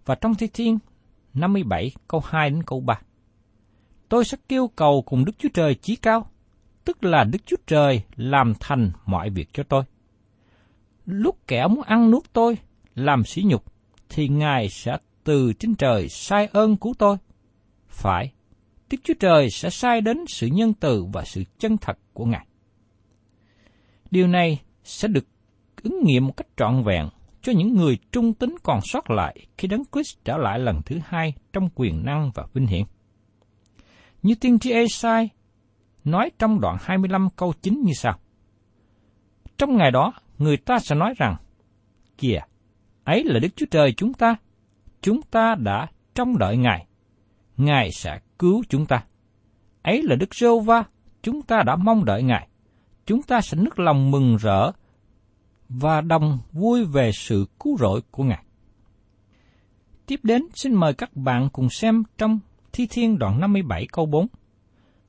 Và 0.05 0.15
trong 0.15 0.35
Thi 0.35 0.49
Thiên 0.53 0.79
57 1.35 1.93
câu 2.09 2.23
2 2.25 2.51
đến 2.51 2.63
câu 2.63 2.81
3. 2.81 3.01
Tôi 4.09 4.25
sẽ 4.25 4.39
kêu 4.49 4.69
cầu 4.69 5.03
cùng 5.07 5.25
Đức 5.25 5.33
Chúa 5.39 5.49
Trời 5.55 5.75
chí 5.75 5.97
cao, 5.97 6.31
tức 6.85 7.05
là 7.05 7.25
Đức 7.25 7.39
Chúa 7.47 7.57
Trời 7.67 8.03
làm 8.17 8.53
thành 8.61 8.91
mọi 9.07 9.31
việc 9.31 9.49
cho 9.53 9.63
tôi. 9.63 9.85
Lúc 11.07 11.39
kẻ 11.47 11.67
muốn 11.67 11.83
ăn 11.83 12.11
nuốt 12.11 12.33
tôi, 12.33 12.59
làm 12.95 13.25
sỉ 13.25 13.43
nhục, 13.43 13.65
thì 14.09 14.29
Ngài 14.29 14.69
sẽ 14.69 14.97
từ 15.25 15.53
trên 15.53 15.75
trời 15.75 16.09
sai 16.09 16.49
ơn 16.53 16.77
cứu 16.77 16.95
tôi. 16.99 17.17
Phải, 17.89 18.33
Đức 18.91 18.99
Chúa 19.05 19.15
Trời 19.21 19.51
sẽ 19.51 19.71
sai 19.71 20.01
đến 20.01 20.25
sự 20.29 20.47
nhân 20.47 20.73
từ 20.75 21.05
và 21.13 21.25
sự 21.25 21.45
chân 21.59 21.77
thật 21.77 21.99
của 22.13 22.25
Ngài. 22.25 22.47
Điều 24.11 24.27
này 24.27 24.61
sẽ 24.85 25.09
được 25.09 25.27
ứng 25.83 26.05
nghiệm 26.05 26.27
một 26.27 26.37
cách 26.37 26.47
trọn 26.57 26.83
vẹn 26.85 27.09
cho 27.43 27.53
những 27.53 27.75
người 27.75 27.99
trung 28.13 28.35
tín 28.35 28.55
còn 28.63 28.81
sót 28.85 29.11
lại 29.11 29.47
khi 29.59 29.69
Đấng 29.69 29.83
Christ 29.93 30.17
trở 30.25 30.37
lại 30.37 30.59
lần 30.59 30.83
thứ 30.87 30.99
hai 31.05 31.35
trong 31.53 31.69
quyền 31.75 32.05
năng 32.05 32.31
và 32.35 32.47
vinh 32.55 32.67
hiển. 32.67 32.83
Như 34.23 34.35
tiên 34.35 34.59
tri 34.59 34.71
Esai 34.71 35.29
nói 36.05 36.31
trong 36.39 36.61
đoạn 36.61 36.77
25 36.81 37.29
câu 37.37 37.53
9 37.63 37.83
như 37.85 37.93
sau. 37.95 38.19
Trong 39.59 39.77
ngày 39.77 39.91
đó, 39.91 40.13
người 40.39 40.57
ta 40.57 40.79
sẽ 40.79 40.95
nói 40.95 41.15
rằng, 41.17 41.37
Kìa, 42.19 42.41
ấy 43.05 43.25
là 43.25 43.39
Đức 43.39 43.49
Chúa 43.57 43.67
Trời 43.71 43.93
chúng 43.97 44.13
ta, 44.13 44.37
chúng 45.03 45.23
ta 45.23 45.55
đã 45.55 45.87
trông 46.15 46.39
đợi 46.39 46.57
Ngài, 46.57 46.87
Ngài 47.57 47.91
sẽ 47.93 48.21
cứu 48.39 48.63
chúng 48.69 48.87
ta. 48.87 49.05
Ấy 49.83 50.03
là 50.03 50.17
Đức 50.17 50.35
Rô 50.35 50.61
Va, 50.61 50.85
chúng 51.23 51.43
ta 51.43 51.63
đã 51.67 51.77
mong 51.77 52.05
đợi 52.05 52.23
Ngài, 52.23 52.49
chúng 53.07 53.23
ta 53.23 53.41
sẽ 53.41 53.57
nức 53.57 53.79
lòng 53.79 54.11
mừng 54.11 54.37
rỡ 54.37 54.73
và 55.69 56.01
đồng 56.01 56.39
vui 56.53 56.85
về 56.85 57.11
sự 57.15 57.47
cứu 57.61 57.77
rỗi 57.79 58.01
của 58.11 58.25
Ngài. 58.25 58.45
Tiếp 60.07 60.21
đến 60.23 60.43
xin 60.55 60.75
mời 60.75 60.95
các 60.95 61.17
bạn 61.17 61.49
cùng 61.53 61.71
xem 61.71 62.03
trong 62.19 62.39
Thi 62.73 62.87
Thiên 62.91 63.19
đoạn 63.19 63.41
57 63.41 63.87
câu 63.93 64.07
4. 64.07 64.27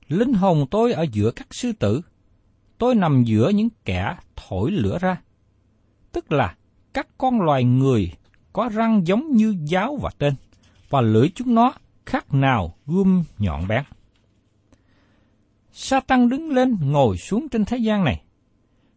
Linh 0.07 0.33
hồn 0.33 0.65
tôi 0.71 0.93
ở 0.93 1.05
giữa 1.11 1.31
các 1.31 1.47
sư 1.51 1.71
tử, 1.79 2.01
tôi 2.77 2.95
nằm 2.95 3.23
giữa 3.23 3.49
những 3.49 3.69
kẻ 3.85 4.15
thổi 4.35 4.71
lửa 4.71 4.97
ra. 5.01 5.21
Tức 6.11 6.31
là 6.31 6.55
các 6.93 7.07
con 7.17 7.41
loài 7.41 7.63
người 7.63 8.11
có 8.53 8.69
răng 8.73 9.07
giống 9.07 9.31
như 9.31 9.55
giáo 9.65 9.95
và 9.95 10.09
tên, 10.17 10.33
và 10.89 11.01
lưỡi 11.01 11.29
chúng 11.35 11.55
nó 11.55 11.73
khác 12.05 12.33
nào 12.33 12.75
gươm 12.85 13.23
nhọn 13.37 13.67
bén. 13.67 13.83
Satan 15.71 16.29
đứng 16.29 16.49
lên 16.49 16.77
ngồi 16.81 17.17
xuống 17.17 17.49
trên 17.49 17.65
thế 17.65 17.77
gian 17.77 18.03
này. 18.03 18.21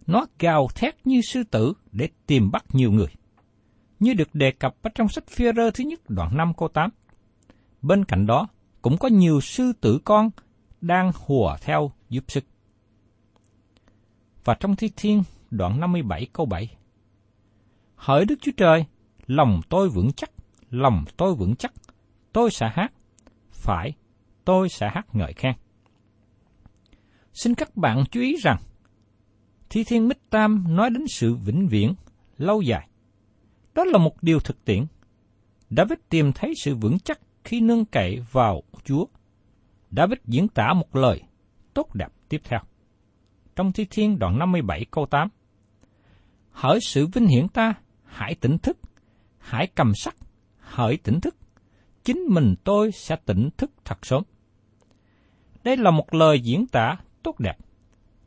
Nó 0.06 0.26
gào 0.38 0.68
thét 0.74 1.06
như 1.06 1.20
sư 1.20 1.42
tử 1.50 1.72
để 1.92 2.08
tìm 2.26 2.50
bắt 2.50 2.64
nhiều 2.72 2.92
người. 2.92 3.08
Như 3.98 4.14
được 4.14 4.34
đề 4.34 4.50
cập 4.50 4.76
ở 4.82 4.90
trong 4.94 5.08
sách 5.08 5.26
phi 5.28 5.44
rơ 5.56 5.70
thứ 5.70 5.84
nhất 5.84 6.00
đoạn 6.10 6.36
5 6.36 6.52
câu 6.56 6.68
8. 6.68 6.90
Bên 7.82 8.04
cạnh 8.04 8.26
đó, 8.26 8.48
cũng 8.82 8.96
có 8.98 9.08
nhiều 9.08 9.40
sư 9.40 9.72
tử 9.80 9.98
con 10.04 10.30
đang 10.80 11.12
hùa 11.14 11.56
theo 11.60 11.92
giúp 12.08 12.24
sức. 12.28 12.44
Và 14.44 14.54
trong 14.60 14.76
thi 14.76 14.90
thiên 14.96 15.22
đoạn 15.50 15.80
57 15.80 16.26
câu 16.32 16.46
7. 16.46 16.76
Hỡi 17.94 18.24
Đức 18.24 18.34
Chúa 18.40 18.52
Trời, 18.56 18.84
lòng 19.26 19.60
tôi 19.68 19.88
vững 19.88 20.12
chắc, 20.16 20.30
lòng 20.70 21.04
tôi 21.16 21.34
vững 21.34 21.56
chắc, 21.56 21.72
tôi 22.32 22.50
sẽ 22.50 22.70
hát, 22.74 22.92
phải, 23.52 23.92
tôi 24.44 24.68
sẽ 24.68 24.90
hát 24.94 25.06
ngợi 25.12 25.32
khen. 25.32 25.52
Xin 27.32 27.54
các 27.54 27.76
bạn 27.76 28.04
chú 28.10 28.20
ý 28.20 28.36
rằng, 28.42 28.56
Thi 29.70 29.84
Thiên 29.84 30.08
Mích 30.08 30.30
Tam 30.30 30.64
nói 30.76 30.90
đến 30.90 31.04
sự 31.08 31.34
vĩnh 31.34 31.68
viễn, 31.68 31.94
lâu 32.38 32.60
dài. 32.60 32.88
Đó 33.74 33.84
là 33.84 33.98
một 33.98 34.22
điều 34.22 34.40
thực 34.40 34.64
tiễn. 34.64 34.86
David 35.70 35.98
tìm 36.08 36.32
thấy 36.32 36.52
sự 36.62 36.74
vững 36.74 36.98
chắc 36.98 37.20
khi 37.44 37.60
nương 37.60 37.84
cậy 37.84 38.24
vào 38.32 38.62
Chúa. 38.84 39.06
David 39.90 40.18
diễn 40.24 40.48
tả 40.48 40.72
một 40.72 40.96
lời 40.96 41.22
tốt 41.74 41.94
đẹp 41.94 42.08
tiếp 42.28 42.40
theo. 42.44 42.60
Trong 43.60 43.72
Thi 43.72 43.86
Thiên 43.90 44.18
đoạn 44.18 44.38
57 44.38 44.84
câu 44.90 45.06
8 45.06 45.28
Hỡi 46.50 46.78
sự 46.82 47.06
vinh 47.06 47.26
hiển 47.26 47.48
ta, 47.48 47.74
hãy 48.04 48.34
tỉnh 48.34 48.58
thức, 48.58 48.78
hãy 49.38 49.66
cầm 49.74 49.92
sắc, 49.94 50.16
hỡi 50.58 50.96
tỉnh 50.96 51.20
thức, 51.20 51.36
chính 52.04 52.18
mình 52.28 52.54
tôi 52.64 52.92
sẽ 52.92 53.16
tỉnh 53.26 53.48
thức 53.56 53.70
thật 53.84 53.98
sớm. 54.02 54.22
Đây 55.64 55.76
là 55.76 55.90
một 55.90 56.14
lời 56.14 56.40
diễn 56.40 56.66
tả 56.66 56.96
tốt 57.22 57.40
đẹp. 57.40 57.56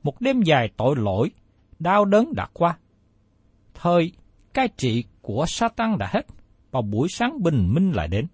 Một 0.03 0.21
đêm 0.21 0.41
dài 0.41 0.69
tội 0.77 0.95
lỗi, 0.97 1.31
đau 1.79 2.05
đớn 2.05 2.33
đã 2.35 2.47
qua. 2.53 2.77
Thời 3.73 4.11
cai 4.53 4.67
trị 4.77 5.03
của 5.21 5.45
Satan 5.47 5.97
đã 5.97 6.09
hết, 6.13 6.25
và 6.71 6.81
buổi 6.81 7.07
sáng 7.11 7.43
bình 7.43 7.73
minh 7.73 7.91
lại 7.91 8.07
đến. 8.07 8.27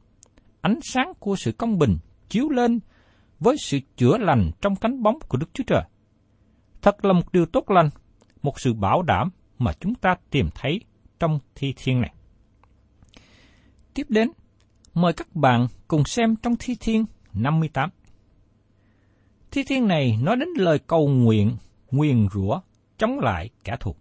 Ánh 0.62 0.79
sáng 0.82 1.13
của 1.20 1.36
sự 1.36 1.51
công 1.51 1.77
bình 1.77 1.98
chiếu 2.29 2.50
lên 2.50 2.79
với 3.39 3.56
sự 3.60 3.79
chữa 3.98 4.18
lành 4.18 4.51
trong 4.62 4.75
cánh 4.75 5.03
bóng 5.03 5.20
của 5.27 5.38
Đức 5.38 5.50
Chúa 5.53 5.63
Trời. 5.68 5.84
Thật 6.81 7.05
là 7.05 7.13
một 7.13 7.31
điều 7.31 7.45
tốt 7.45 7.69
lành, 7.69 7.89
một 8.41 8.59
sự 8.59 8.74
bảo 8.74 9.01
đảm 9.01 9.29
mà 9.59 9.74
chúng 9.79 9.95
ta 9.95 10.15
tìm 10.29 10.50
thấy 10.55 10.81
trong 11.19 11.39
thi 11.55 11.74
thiên 11.77 12.01
này. 12.01 12.13
Tiếp 13.93 14.05
đến, 14.09 14.31
mời 14.93 15.13
các 15.13 15.36
bạn 15.36 15.67
cùng 15.88 16.05
xem 16.05 16.36
trong 16.36 16.55
thi 16.59 16.75
thiên 16.79 17.05
58. 17.33 17.89
Thi 19.51 19.63
thiên 19.63 19.88
này 19.88 20.19
nói 20.21 20.36
đến 20.36 20.50
lời 20.57 20.79
cầu 20.79 21.07
nguyện, 21.07 21.57
nguyền 21.91 22.27
rủa 22.33 22.59
chống 22.98 23.19
lại 23.19 23.50
kẻ 23.63 23.77
thù. 23.79 23.95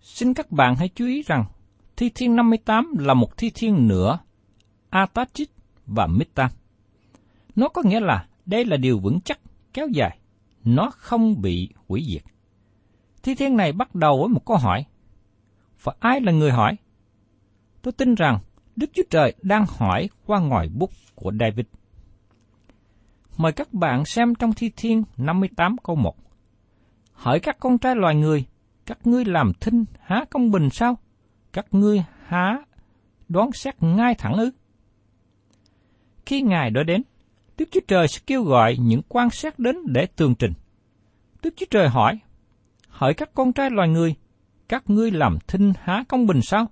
Xin 0.00 0.34
các 0.34 0.50
bạn 0.50 0.74
hãy 0.76 0.88
chú 0.94 1.06
ý 1.06 1.22
rằng, 1.22 1.44
thi 1.96 2.10
thiên 2.14 2.36
58 2.36 2.94
là 2.98 3.14
một 3.14 3.36
thi 3.36 3.50
thiên 3.54 3.88
nữa, 3.88 4.18
Atachit 4.90 5.48
và 5.86 6.06
Mittan. 6.06 6.50
Nó 7.56 7.68
có 7.68 7.82
nghĩa 7.84 8.00
là 8.00 8.26
đây 8.46 8.64
là 8.64 8.76
điều 8.76 8.98
vững 8.98 9.20
chắc, 9.20 9.40
kéo 9.72 9.88
dài, 9.88 10.18
nó 10.64 10.90
không 10.90 11.40
bị 11.40 11.68
hủy 11.88 12.04
diệt. 12.08 12.22
Thi 13.22 13.34
thiên 13.34 13.56
này 13.56 13.72
bắt 13.72 13.94
đầu 13.94 14.18
với 14.18 14.28
một 14.28 14.44
câu 14.46 14.56
hỏi. 14.56 14.84
Và 15.82 15.92
ai 16.00 16.20
là 16.20 16.32
người 16.32 16.50
hỏi? 16.50 16.76
Tôi 17.82 17.92
tin 17.92 18.14
rằng 18.14 18.38
Đức 18.76 18.90
Chúa 18.92 19.02
Trời 19.10 19.34
đang 19.42 19.64
hỏi 19.68 20.08
qua 20.26 20.40
ngòi 20.40 20.68
bút 20.68 20.90
của 21.14 21.32
David. 21.40 21.66
Mời 23.36 23.52
các 23.52 23.72
bạn 23.72 24.04
xem 24.04 24.34
trong 24.34 24.52
Thi 24.52 24.70
Thiên 24.76 25.02
58 25.16 25.76
câu 25.82 25.96
1. 25.96 26.16
Hỏi 27.12 27.40
các 27.40 27.56
con 27.60 27.78
trai 27.78 27.94
loài 27.96 28.14
người, 28.14 28.44
các 28.86 28.98
ngươi 29.06 29.24
làm 29.24 29.52
thinh 29.60 29.84
há 30.00 30.24
công 30.30 30.50
bình 30.50 30.70
sao? 30.70 30.98
Các 31.52 31.66
ngươi 31.70 32.04
há 32.26 32.58
đoán 33.28 33.52
xét 33.52 33.82
ngay 33.82 34.14
thẳng 34.14 34.34
ư? 34.34 34.50
Khi 36.26 36.42
Ngài 36.42 36.70
đã 36.70 36.82
đến, 36.82 37.02
Đức 37.58 37.68
Chúa 37.70 37.80
Trời 37.88 38.08
sẽ 38.08 38.20
kêu 38.26 38.44
gọi 38.44 38.76
những 38.80 39.02
quan 39.08 39.30
sát 39.30 39.58
đến 39.58 39.76
để 39.86 40.06
tường 40.06 40.34
trình. 40.34 40.52
Đức 41.42 41.54
Chúa 41.56 41.66
Trời 41.70 41.88
hỏi, 41.88 42.18
hỏi 42.88 43.14
các 43.14 43.30
con 43.34 43.52
trai 43.52 43.70
loài 43.70 43.88
người, 43.88 44.14
các 44.68 44.90
ngươi 44.90 45.10
làm 45.10 45.38
thinh 45.46 45.72
há 45.80 46.04
công 46.08 46.26
bình 46.26 46.42
sao? 46.42 46.66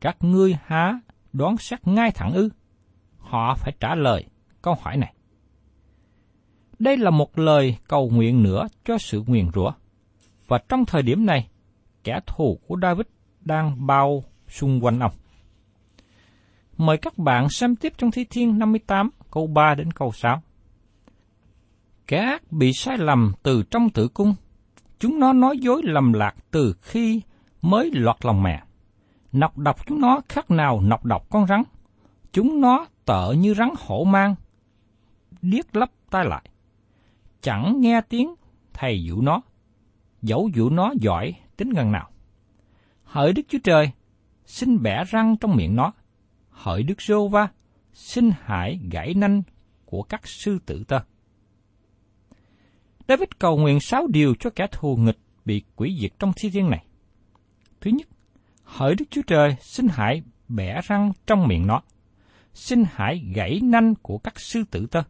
Các 0.00 0.16
ngươi 0.20 0.56
há 0.64 1.00
đoán 1.32 1.56
xét 1.56 1.86
ngay 1.86 2.10
thẳng 2.10 2.32
ư? 2.32 2.48
Họ 3.18 3.54
phải 3.54 3.72
trả 3.80 3.94
lời 3.94 4.24
câu 4.62 4.74
hỏi 4.82 4.96
này. 4.96 5.14
Đây 6.78 6.96
là 6.96 7.10
một 7.10 7.38
lời 7.38 7.76
cầu 7.88 8.10
nguyện 8.10 8.42
nữa 8.42 8.66
cho 8.84 8.98
sự 8.98 9.22
nguyền 9.26 9.50
rủa. 9.54 9.72
Và 10.46 10.58
trong 10.68 10.84
thời 10.84 11.02
điểm 11.02 11.26
này, 11.26 11.48
kẻ 12.04 12.20
thù 12.26 12.58
của 12.66 12.76
David 12.82 13.06
đang 13.40 13.86
bao 13.86 14.24
xung 14.48 14.84
quanh 14.84 14.98
ông. 14.98 15.12
Mời 16.78 16.96
các 16.96 17.18
bạn 17.18 17.48
xem 17.48 17.76
tiếp 17.76 17.92
trong 17.98 18.10
Thi 18.10 18.24
Thiên 18.30 18.58
58 18.58 19.10
câu 19.30 19.46
3 19.46 19.74
đến 19.74 19.92
câu 19.92 20.12
6. 20.12 20.42
Kẻ 22.06 22.18
ác 22.18 22.52
bị 22.52 22.72
sai 22.72 22.98
lầm 22.98 23.32
từ 23.42 23.62
trong 23.62 23.90
tử 23.90 24.08
cung, 24.08 24.34
chúng 24.98 25.18
nó 25.18 25.32
nói 25.32 25.58
dối 25.58 25.82
lầm 25.84 26.12
lạc 26.12 26.34
từ 26.50 26.74
khi 26.82 27.20
mới 27.62 27.90
lọt 27.94 28.24
lòng 28.24 28.42
mẹ. 28.42 28.62
Nọc 29.32 29.58
độc 29.58 29.86
chúng 29.86 30.00
nó 30.00 30.20
khác 30.28 30.50
nào 30.50 30.80
nọc 30.80 31.04
độc 31.04 31.30
con 31.30 31.46
rắn. 31.46 31.62
Chúng 32.32 32.60
nó 32.60 32.86
tợ 33.04 33.32
như 33.38 33.54
rắn 33.54 33.68
hổ 33.78 34.04
mang, 34.04 34.34
điếc 35.42 35.76
lấp 35.76 35.90
tai 36.10 36.24
lại. 36.24 36.44
Chẳng 37.40 37.80
nghe 37.80 38.00
tiếng 38.08 38.34
thầy 38.72 39.04
dụ 39.04 39.20
nó, 39.20 39.40
dẫu 40.22 40.50
dụ 40.54 40.70
nó 40.70 40.92
giỏi 41.00 41.34
tính 41.56 41.70
ngần 41.74 41.92
nào. 41.92 42.10
Hỡi 43.04 43.32
Đức 43.32 43.42
Chúa 43.48 43.58
Trời, 43.64 43.90
xin 44.44 44.82
bẻ 44.82 45.04
răng 45.04 45.36
trong 45.36 45.56
miệng 45.56 45.76
nó. 45.76 45.92
Hỡi 46.56 46.82
Đức 46.82 47.02
Rô 47.02 47.28
Va, 47.28 47.48
xin 47.92 48.30
hãy 48.40 48.80
gãy 48.90 49.14
nanh 49.14 49.42
của 49.84 50.02
các 50.02 50.26
sư 50.26 50.58
tử 50.66 50.84
tơ. 50.88 50.98
David 53.08 53.28
cầu 53.38 53.56
nguyện 53.58 53.80
sáu 53.80 54.06
điều 54.06 54.34
cho 54.40 54.50
kẻ 54.50 54.66
thù 54.72 54.96
nghịch 54.96 55.18
bị 55.44 55.62
quỷ 55.76 55.98
diệt 56.00 56.10
trong 56.18 56.32
thi 56.36 56.50
thiên 56.50 56.70
này. 56.70 56.86
Thứ 57.80 57.90
nhất, 57.90 58.08
hỡi 58.64 58.94
Đức 58.94 59.04
Chúa 59.10 59.22
Trời, 59.26 59.56
xin 59.60 59.86
hãy 59.90 60.22
bẻ 60.48 60.80
răng 60.84 61.12
trong 61.26 61.48
miệng 61.48 61.66
nó. 61.66 61.82
Xin 62.54 62.84
hãy 62.92 63.32
gãy 63.34 63.60
nanh 63.62 63.94
của 63.94 64.18
các 64.18 64.40
sư 64.40 64.64
tử 64.70 64.86
tơ. 64.90 65.02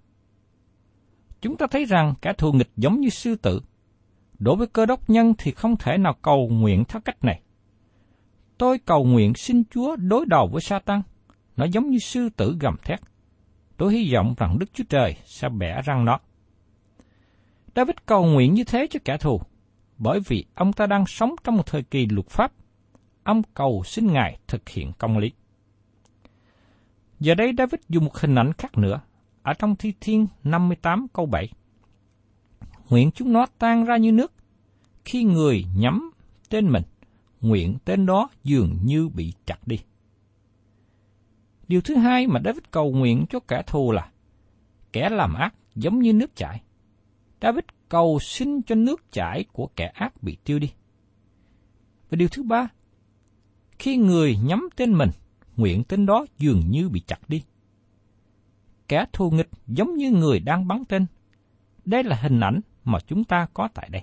Chúng 1.41 1.57
ta 1.57 1.67
thấy 1.71 1.85
rằng 1.85 2.15
kẻ 2.23 2.33
thù 2.39 2.53
nghịch 2.53 2.71
giống 2.77 3.01
như 3.01 3.09
sư 3.09 3.37
tử. 3.37 3.63
Đối 4.39 4.57
với 4.57 4.67
cơ 4.67 4.87
đốc 4.87 5.11
nhân 5.11 5.35
thì 5.39 5.51
không 5.51 5.77
thể 5.77 5.99
nào 5.99 6.15
cầu 6.23 6.49
nguyện 6.49 6.85
theo 6.89 7.01
cách 7.01 7.25
này. 7.25 7.41
Tôi 8.59 8.79
cầu 8.79 9.05
nguyện 9.05 9.35
xin 9.35 9.63
Chúa 9.71 9.97
đối 9.97 10.27
đầu 10.27 10.49
với 10.53 10.61
Satan. 10.61 11.03
Nó 11.57 11.65
giống 11.65 11.91
như 11.91 11.99
sư 11.99 12.29
tử 12.37 12.57
gầm 12.61 12.77
thét. 12.85 13.01
Tôi 13.77 13.93
hy 13.93 14.13
vọng 14.15 14.35
rằng 14.39 14.59
Đức 14.59 14.67
Chúa 14.75 14.85
Trời 14.89 15.17
sẽ 15.25 15.49
bẻ 15.49 15.83
răng 15.85 16.05
nó. 16.05 16.19
David 17.77 17.97
cầu 18.07 18.27
nguyện 18.27 18.55
như 18.55 18.65
thế 18.65 18.87
cho 18.91 19.01
kẻ 19.05 19.17
thù, 19.19 19.41
bởi 19.99 20.21
vì 20.27 20.45
ông 20.55 20.73
ta 20.73 20.87
đang 20.87 21.07
sống 21.07 21.35
trong 21.45 21.57
một 21.57 21.67
thời 21.67 21.83
kỳ 21.83 22.07
luật 22.07 22.29
pháp. 22.29 22.53
Ông 23.23 23.43
cầu 23.55 23.83
xin 23.85 24.13
Ngài 24.13 24.39
thực 24.49 24.69
hiện 24.69 24.93
công 24.99 25.19
lý. 25.19 25.33
Giờ 27.21 27.35
đây 27.35 27.53
David 27.59 27.81
dùng 27.89 28.05
một 28.05 28.19
hình 28.19 28.35
ảnh 28.35 28.53
khác 28.53 28.79
nữa, 28.79 29.01
ở 29.43 29.55
trong 29.55 29.77
Thi 29.77 29.93
Thiên 30.01 30.27
58 30.45 31.07
câu 31.13 31.27
7. 31.27 31.49
Nguyện 32.89 33.11
chúng 33.11 33.33
nó 33.33 33.47
tan 33.59 33.85
ra 33.85 33.97
như 33.97 34.13
nước, 34.13 34.33
khi 35.05 35.25
người 35.25 35.65
nhắm 35.77 36.11
tên 36.49 36.69
mình, 36.73 36.83
nguyện 37.41 37.77
tên 37.85 38.07
đó 38.07 38.29
dường 38.45 38.79
như 38.85 39.09
bị 39.09 39.33
chặt 39.47 39.67
đi. 39.67 39.79
Điều 41.69 41.81
thứ 41.81 41.97
hai 41.97 42.27
mà 42.27 42.41
David 42.45 42.63
cầu 42.71 42.93
nguyện 42.93 43.27
cho 43.31 43.41
kẻ 43.41 43.63
thù 43.67 43.93
là 43.93 44.11
kẻ 44.93 45.09
làm 45.11 45.35
ác 45.35 45.55
giống 45.75 45.99
như 45.99 46.13
nước 46.13 46.37
chảy. 46.37 46.63
David 47.43 47.65
cầu 47.89 48.19
xin 48.21 48.63
cho 48.63 48.75
nước 48.75 49.13
chảy 49.13 49.45
của 49.53 49.69
kẻ 49.77 49.87
ác 49.95 50.23
bị 50.23 50.37
tiêu 50.45 50.59
đi. 50.59 50.73
Và 52.11 52.17
điều 52.17 52.29
thứ 52.29 52.43
ba, 52.43 52.69
khi 53.79 53.97
người 53.97 54.37
nhắm 54.37 54.69
tên 54.77 54.93
mình, 54.93 55.11
nguyện 55.57 55.85
tên 55.85 56.07
đó 56.07 56.27
dường 56.39 56.63
như 56.71 56.89
bị 56.89 57.01
chặt 57.01 57.29
đi. 57.29 57.43
Kẻ 58.89 59.07
thù 59.13 59.31
nghịch 59.31 59.49
giống 59.67 59.97
như 59.97 60.11
người 60.11 60.41
đang 60.41 60.69
bắn 60.69 60.85
tên. 60.85 61.07
Đây 61.85 62.05
là 62.05 62.17
hình 62.17 62.41
ảnh 62.41 62.61
mà 62.85 62.99
chúng 63.07 63.25
ta 63.25 63.47
có 63.55 63.69
tại 63.75 63.89
đây. 63.93 64.03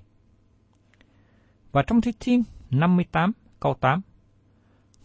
Và 1.72 1.84
trong 1.84 2.02
Thi 2.02 2.12
Thiên 2.20 2.44
58 2.70 3.32
câu 3.60 3.74
8, 3.74 4.02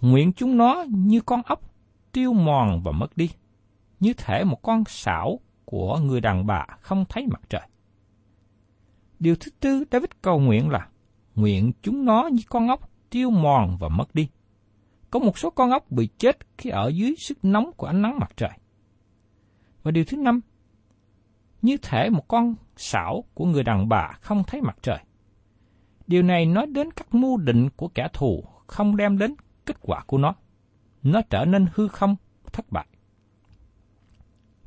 Nguyện 0.01 0.33
chúng 0.33 0.57
nó 0.57 0.85
như 0.89 1.21
con 1.21 1.43
ốc 1.43 1.68
tiêu 2.19 2.33
mòn 2.33 2.83
và 2.83 2.93
mất 2.93 3.17
đi, 3.17 3.31
như 4.01 4.13
thể 4.13 4.45
một 4.45 4.63
con 4.63 4.85
sảo 4.87 5.41
của 5.65 5.99
người 5.99 6.21
đàn 6.21 6.47
bà 6.47 6.67
không 6.81 7.05
thấy 7.09 7.27
mặt 7.27 7.41
trời. 7.49 7.69
Điều 9.19 9.37
thứ 9.37 9.51
tư 9.61 9.85
David 9.93 10.11
cầu 10.23 10.41
nguyện 10.41 10.69
là 10.69 10.89
nguyện 11.35 11.73
chúng 11.83 12.05
nó 12.05 12.29
như 12.33 12.43
con 12.49 12.69
ốc 12.69 12.91
tiêu 13.11 13.31
mòn 13.31 13.77
và 13.81 13.89
mất 13.89 14.15
đi. 14.15 14.29
Có 15.11 15.19
một 15.19 15.39
số 15.39 15.51
con 15.51 15.71
ốc 15.71 15.91
bị 15.91 16.09
chết 16.19 16.39
khi 16.59 16.71
ở 16.71 16.89
dưới 16.89 17.15
sức 17.19 17.39
nóng 17.43 17.73
của 17.77 17.87
ánh 17.87 18.03
nắng 18.03 18.19
mặt 18.19 18.31
trời. 18.37 18.59
Và 19.83 19.91
điều 19.91 20.05
thứ 20.05 20.17
năm, 20.17 20.41
như 21.63 21.77
thể 21.83 22.11
một 22.11 22.29
con 22.29 22.55
sảo 22.77 23.25
của 23.35 23.45
người 23.45 23.63
đàn 23.63 23.89
bà 23.89 24.19
không 24.21 24.45
thấy 24.47 24.61
mặt 24.61 24.77
trời. 24.83 24.99
Điều 26.07 26.23
này 26.23 26.47
nói 26.47 26.67
đến 26.67 26.91
các 26.91 27.15
mưu 27.15 27.37
định 27.37 27.69
của 27.77 27.89
kẻ 27.89 28.09
thù 28.13 28.45
không 28.67 28.97
đem 28.97 29.19
đến 29.19 29.35
kết 29.67 29.77
quả 29.81 30.05
của 30.07 30.19
nó. 30.19 30.35
Nó 31.13 31.21
trở 31.31 31.45
nên 31.45 31.67
hư 31.75 31.89
không, 31.89 32.17
thất 32.53 32.73
bại. 32.73 32.87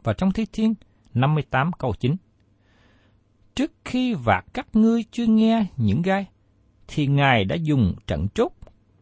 Và 0.04 0.14
trong 0.14 0.32
Thi 0.32 0.46
Thiên 0.54 0.74
58 1.14 1.72
câu 1.72 1.94
9 2.00 2.16
Trước 3.56 3.72
khi 3.86 4.14
và 4.14 4.44
các 4.54 4.68
ngươi 4.74 5.04
chưa 5.12 5.26
nghe 5.26 5.66
những 5.78 6.02
gai, 6.02 6.26
thì 6.88 7.08
Ngài 7.08 7.46
đã 7.46 7.56
dùng 7.56 7.96
trận 8.08 8.28
chốt 8.34 8.52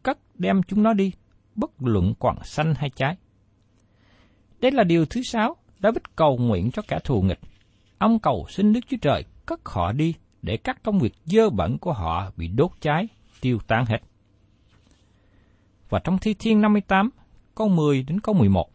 cất 0.02 0.18
đem 0.34 0.62
chúng 0.62 0.82
nó 0.82 0.92
đi, 0.92 1.12
bất 1.54 1.70
luận 1.78 2.14
còn 2.18 2.44
xanh 2.44 2.74
hay 2.74 2.90
trái. 2.90 3.16
Đây 4.60 4.72
là 4.72 4.84
điều 4.84 5.06
thứ 5.06 5.22
sáu, 5.22 5.56
David 5.82 6.02
cầu 6.16 6.38
nguyện 6.38 6.70
cho 6.70 6.82
kẻ 6.88 6.98
thù 7.04 7.22
nghịch. 7.22 7.40
Ông 7.98 8.18
cầu 8.18 8.46
xin 8.48 8.72
Đức 8.72 8.80
Chúa 8.88 8.96
Trời 9.02 9.24
cất 9.46 9.60
họ 9.68 9.92
đi 9.92 10.14
để 10.42 10.56
các 10.56 10.82
công 10.82 10.98
việc 10.98 11.14
dơ 11.24 11.50
bẩn 11.50 11.78
của 11.78 11.92
họ 11.92 12.32
bị 12.36 12.48
đốt 12.48 12.70
cháy, 12.80 13.08
tiêu 13.40 13.58
tan 13.66 13.86
hết. 13.86 13.98
Và 15.88 15.98
trong 15.98 16.18
Thi 16.18 16.34
Thiên 16.34 16.60
58, 16.60 17.10
câu 17.60 17.68
10 17.68 18.02
đến 18.02 18.20
câu 18.20 18.34
11, 18.34 18.70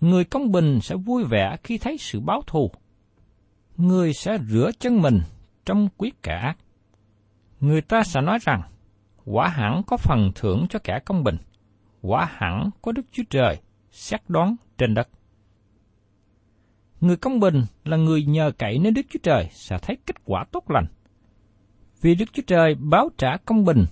Người 0.00 0.24
công 0.24 0.52
bình 0.52 0.80
sẽ 0.80 0.96
vui 0.96 1.24
vẻ 1.24 1.56
khi 1.64 1.78
thấy 1.78 1.96
sự 1.98 2.20
báo 2.20 2.42
thù. 2.46 2.70
Người 3.76 4.12
sẽ 4.12 4.38
rửa 4.48 4.70
chân 4.78 5.02
mình 5.02 5.20
trong 5.64 5.88
quyết 5.96 6.22
kẻ 6.22 6.32
ác. 6.32 6.58
Người 7.60 7.80
ta 7.80 8.02
sẽ 8.02 8.20
nói 8.20 8.38
rằng, 8.42 8.62
quả 9.24 9.48
hẳn 9.48 9.82
có 9.86 9.96
phần 9.96 10.30
thưởng 10.34 10.66
cho 10.70 10.78
kẻ 10.84 10.98
công 11.04 11.24
bình, 11.24 11.36
quả 12.02 12.28
hẳn 12.30 12.70
có 12.82 12.92
Đức 12.92 13.02
Chúa 13.12 13.22
Trời 13.30 13.56
xét 13.90 14.20
đoán 14.28 14.56
trên 14.78 14.94
đất. 14.94 15.08
Người 17.00 17.16
công 17.16 17.40
bình 17.40 17.64
là 17.84 17.96
người 17.96 18.24
nhờ 18.24 18.52
cậy 18.58 18.78
nơi 18.78 18.92
Đức 18.92 19.06
Chúa 19.10 19.20
Trời 19.22 19.48
sẽ 19.50 19.78
thấy 19.78 19.96
kết 20.06 20.16
quả 20.24 20.44
tốt 20.52 20.70
lành. 20.70 20.86
Vì 22.00 22.14
Đức 22.14 22.32
Chúa 22.32 22.42
Trời 22.46 22.74
báo 22.74 23.08
trả 23.18 23.36
công 23.36 23.64
bình 23.64 23.84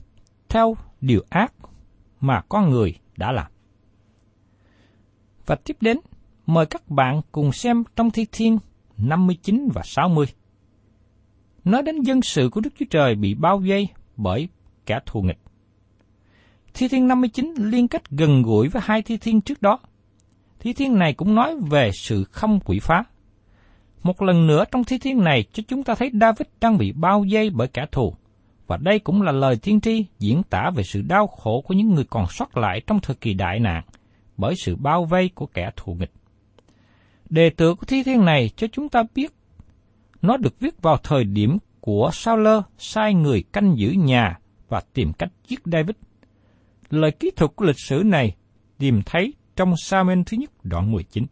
theo 0.49 0.77
điều 1.01 1.25
ác 1.29 1.53
mà 2.21 2.43
con 2.49 2.71
người 2.71 2.95
đã 3.17 3.33
làm. 3.33 3.51
Và 5.47 5.55
tiếp 5.55 5.77
đến, 5.81 5.97
mời 6.47 6.67
các 6.67 6.91
bạn 6.91 7.21
cùng 7.33 7.53
xem 7.53 7.85
trong 7.97 8.11
Thi 8.11 8.27
Thiên 8.33 8.59
59 8.97 9.69
và 9.75 9.83
60. 9.85 10.27
Nói 11.65 11.83
đến 11.83 12.03
dân 12.03 12.23
sự 12.23 12.49
của 12.53 12.61
Đức 12.61 12.71
Chúa 12.79 12.87
Trời 12.91 13.15
bị 13.15 13.35
bao 13.35 13.59
vây 13.59 13.89
bởi 14.17 14.49
kẻ 14.87 15.01
thù 15.07 15.23
nghịch. 15.23 15.39
Thi 16.75 16.89
Thiên 16.89 17.09
59 17.09 17.55
liên 17.57 17.89
kết 17.89 18.11
gần 18.11 18.43
gũi 18.43 18.69
với 18.69 18.83
hai 18.85 19.03
Thi 19.03 19.17
Thiên 19.17 19.41
trước 19.41 19.63
đó. 19.63 19.79
Thi 20.61 20.73
Thiên 20.73 20.99
này 20.99 21.15
cũng 21.15 21.35
nói 21.35 21.57
về 21.71 21.91
sự 21.93 22.25
không 22.25 22.61
quỷ 22.65 22.79
phá. 22.83 23.05
Một 24.03 24.23
lần 24.23 24.47
nữa 24.47 24.65
trong 24.73 24.85
Thi 24.85 24.99
Thiên 24.99 25.25
này 25.25 25.45
cho 25.53 25.63
chúng 25.69 25.85
ta 25.85 25.95
thấy 25.95 26.11
David 26.21 26.47
đang 26.61 26.79
bị 26.79 26.93
bao 26.93 27.25
vây 27.31 27.51
bởi 27.51 27.69
kẻ 27.69 27.87
thù. 27.93 28.15
Và 28.67 28.77
đây 28.77 28.99
cũng 28.99 29.23
là 29.23 29.33
lời 29.33 29.57
tiên 29.63 29.81
tri 29.81 30.05
diễn 30.19 30.43
tả 30.43 30.71
về 30.75 30.83
sự 30.83 31.03
đau 31.03 31.27
khổ 31.27 31.61
của 31.67 31.75
những 31.75 31.95
người 31.95 32.05
còn 32.05 32.27
sót 32.31 32.57
lại 32.57 32.81
trong 32.87 33.01
thời 33.01 33.17
kỳ 33.17 33.35
đại 33.35 33.61
nạn 33.61 33.83
bởi 34.41 34.55
sự 34.57 34.77
bao 34.77 35.05
vây 35.05 35.31
của 35.35 35.47
kẻ 35.47 35.71
thù 35.77 35.95
nghịch. 35.95 36.13
Đề 37.31 37.51
tựa 37.51 37.75
của 37.75 37.87
thi 37.87 38.03
thiên 38.03 38.25
này 38.25 38.51
cho 38.57 38.67
chúng 38.73 38.89
ta 38.89 39.03
biết 39.15 39.33
nó 40.23 40.37
được 40.37 40.61
viết 40.61 40.83
vào 40.83 40.97
thời 41.03 41.25
điểm 41.25 41.59
của 41.81 42.11
Sao 42.13 42.37
Lơ 42.37 42.63
sai 42.79 43.15
người 43.15 43.43
canh 43.53 43.75
giữ 43.79 43.91
nhà 43.91 44.39
và 44.69 44.83
tìm 44.93 45.13
cách 45.13 45.33
giết 45.49 45.61
David. 45.65 45.97
Lời 46.91 47.11
kỹ 47.11 47.31
thuật 47.37 47.51
của 47.57 47.65
lịch 47.65 47.81
sử 47.81 48.03
này 48.05 48.37
tìm 48.79 49.03
thấy 49.07 49.35
trong 49.57 49.75
Samen 49.77 50.25
thứ 50.25 50.37
nhất 50.37 50.51
đoạn 50.63 50.93
19. 50.93 51.27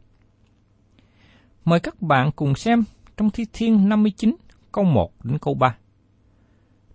Mời 1.65 1.81
các 1.81 2.03
bạn 2.03 2.31
cùng 2.37 2.55
xem 2.55 2.85
trong 3.17 3.31
Thi 3.31 3.45
Thiên 3.53 3.89
59 3.89 4.37
câu 4.73 4.85
1 4.85 5.25
đến 5.25 5.39
câu 5.39 5.55
3. 5.55 5.77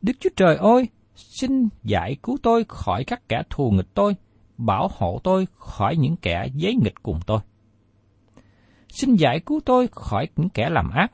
Đức 0.02 0.14
Chúa 0.20 0.30
Trời 0.36 0.56
ơi, 0.56 0.88
xin 1.16 1.68
giải 1.84 2.18
cứu 2.24 2.38
tôi 2.44 2.66
khỏi 2.68 3.04
các 3.04 3.30
kẻ 3.30 3.44
thù 3.50 3.72
nghịch 3.72 3.94
tôi, 3.94 4.16
bảo 4.66 4.90
hộ 4.98 5.20
tôi 5.24 5.48
khỏi 5.58 5.96
những 5.96 6.16
kẻ 6.16 6.48
giấy 6.54 6.76
nghịch 6.76 7.04
cùng 7.04 7.20
tôi. 7.26 7.40
Xin 8.90 9.16
giải 9.16 9.40
cứu 9.40 9.60
tôi 9.66 9.88
khỏi 9.92 10.28
những 10.36 10.50
kẻ 10.50 10.70
làm 10.70 10.90
ác, 10.90 11.12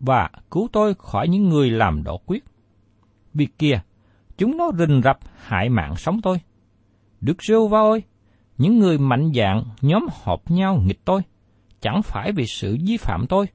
và 0.00 0.30
cứu 0.50 0.68
tôi 0.72 0.94
khỏi 0.98 1.28
những 1.28 1.48
người 1.48 1.70
làm 1.70 2.02
đổ 2.02 2.18
quyết. 2.26 2.44
Vì 3.34 3.46
kia, 3.58 3.80
chúng 4.38 4.56
nó 4.56 4.70
rình 4.78 5.00
rập 5.04 5.18
hại 5.36 5.68
mạng 5.68 5.96
sống 5.96 6.20
tôi. 6.22 6.40
Đức 7.20 7.42
rêu 7.42 7.68
va 7.68 7.80
ơi, 7.80 8.02
những 8.58 8.78
người 8.78 8.98
mạnh 8.98 9.32
dạng 9.34 9.64
nhóm 9.80 10.06
họp 10.22 10.50
nhau 10.50 10.82
nghịch 10.84 11.04
tôi, 11.04 11.22
chẳng 11.80 12.02
phải 12.02 12.32
vì 12.32 12.46
sự 12.46 12.76
vi 12.86 12.96
phạm 12.96 13.26
tôi, 13.26 13.46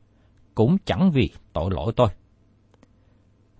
cũng 0.55 0.77
chẳng 0.85 1.11
vì 1.11 1.31
tội 1.53 1.71
lỗi 1.71 1.93
tôi. 1.95 2.07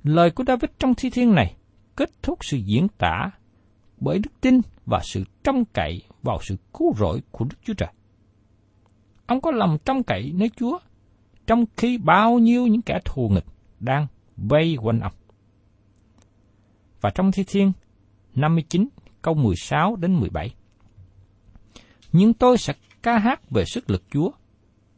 Lời 0.03 0.31
của 0.31 0.43
David 0.47 0.69
trong 0.79 0.93
thi 0.97 1.09
thiên 1.09 1.35
này 1.35 1.55
kết 1.95 2.09
thúc 2.23 2.45
sự 2.45 2.57
diễn 2.57 2.87
tả 2.97 3.31
bởi 4.03 4.19
đức 4.19 4.31
tin 4.41 4.61
và 4.85 4.99
sự 5.03 5.23
trông 5.43 5.65
cậy 5.65 6.01
vào 6.23 6.39
sự 6.41 6.55
cứu 6.73 6.93
rỗi 6.97 7.21
của 7.31 7.45
Đức 7.45 7.55
Chúa 7.63 7.73
Trời. 7.73 7.89
Ông 9.25 9.41
có 9.41 9.51
lòng 9.51 9.77
trông 9.85 10.03
cậy 10.03 10.31
nơi 10.35 10.49
Chúa, 10.55 10.79
trong 11.47 11.65
khi 11.77 11.97
bao 11.97 12.39
nhiêu 12.39 12.67
những 12.67 12.81
kẻ 12.81 12.99
thù 13.05 13.29
nghịch 13.29 13.45
đang 13.79 14.07
vây 14.37 14.77
quanh 14.81 14.99
ông. 14.99 15.13
Và 17.01 17.09
trong 17.09 17.31
Thi 17.31 17.43
Thiên 17.47 17.71
59 18.35 18.87
câu 19.21 19.33
16 19.33 19.95
đến 19.95 20.13
17. 20.13 20.55
Nhưng 22.11 22.33
tôi 22.33 22.57
sẽ 22.57 22.73
ca 23.03 23.17
hát 23.17 23.49
về 23.49 23.65
sức 23.65 23.89
lực 23.89 24.03
Chúa. 24.11 24.31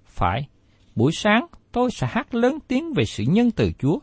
Phải, 0.06 0.48
buổi 0.96 1.12
sáng 1.12 1.46
tôi 1.72 1.89
sẽ 1.91 2.08
hát 2.10 2.36
lớn 2.36 2.58
tiếng 2.68 2.94
về 2.94 3.06
sự 3.06 3.24
nhân 3.28 3.52
từ 3.52 3.72
Chúa, 3.80 4.00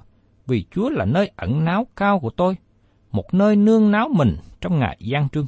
vì 0.46 0.64
Chúa 0.70 0.90
là 0.90 1.04
nơi 1.04 1.30
ẩn 1.36 1.64
náu 1.64 1.86
cao 1.96 2.18
của 2.20 2.30
tôi, 2.30 2.56
một 3.12 3.34
nơi 3.34 3.56
nương 3.56 3.90
náu 3.90 4.08
mình 4.08 4.36
trong 4.60 4.78
ngày 4.78 4.96
gian 5.00 5.28
trưng. 5.28 5.46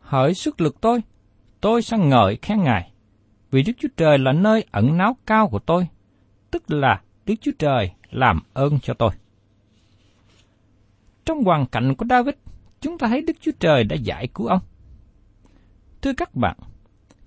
Hỡi 0.00 0.34
sức 0.34 0.60
lực 0.60 0.80
tôi, 0.80 1.00
tôi 1.60 1.82
sang 1.82 2.08
ngợi 2.08 2.38
khen 2.42 2.62
Ngài, 2.62 2.92
vì 3.50 3.62
Đức 3.62 3.72
Chúa 3.78 3.88
Trời 3.96 4.18
là 4.18 4.32
nơi 4.32 4.64
ẩn 4.70 4.96
náu 4.98 5.16
cao 5.26 5.48
của 5.48 5.58
tôi, 5.58 5.88
tức 6.50 6.70
là 6.70 7.00
Đức 7.26 7.34
Chúa 7.40 7.52
Trời 7.58 7.90
làm 8.10 8.40
ơn 8.52 8.78
cho 8.82 8.94
tôi. 8.94 9.10
Trong 11.24 11.44
hoàn 11.44 11.66
cảnh 11.66 11.94
của 11.94 12.06
David, 12.10 12.34
chúng 12.80 12.98
ta 12.98 13.08
thấy 13.08 13.22
Đức 13.22 13.36
Chúa 13.40 13.52
Trời 13.60 13.84
đã 13.84 13.96
giải 13.96 14.28
cứu 14.34 14.46
ông. 14.46 14.60
Thưa 16.02 16.12
các 16.16 16.34
bạn, 16.34 16.56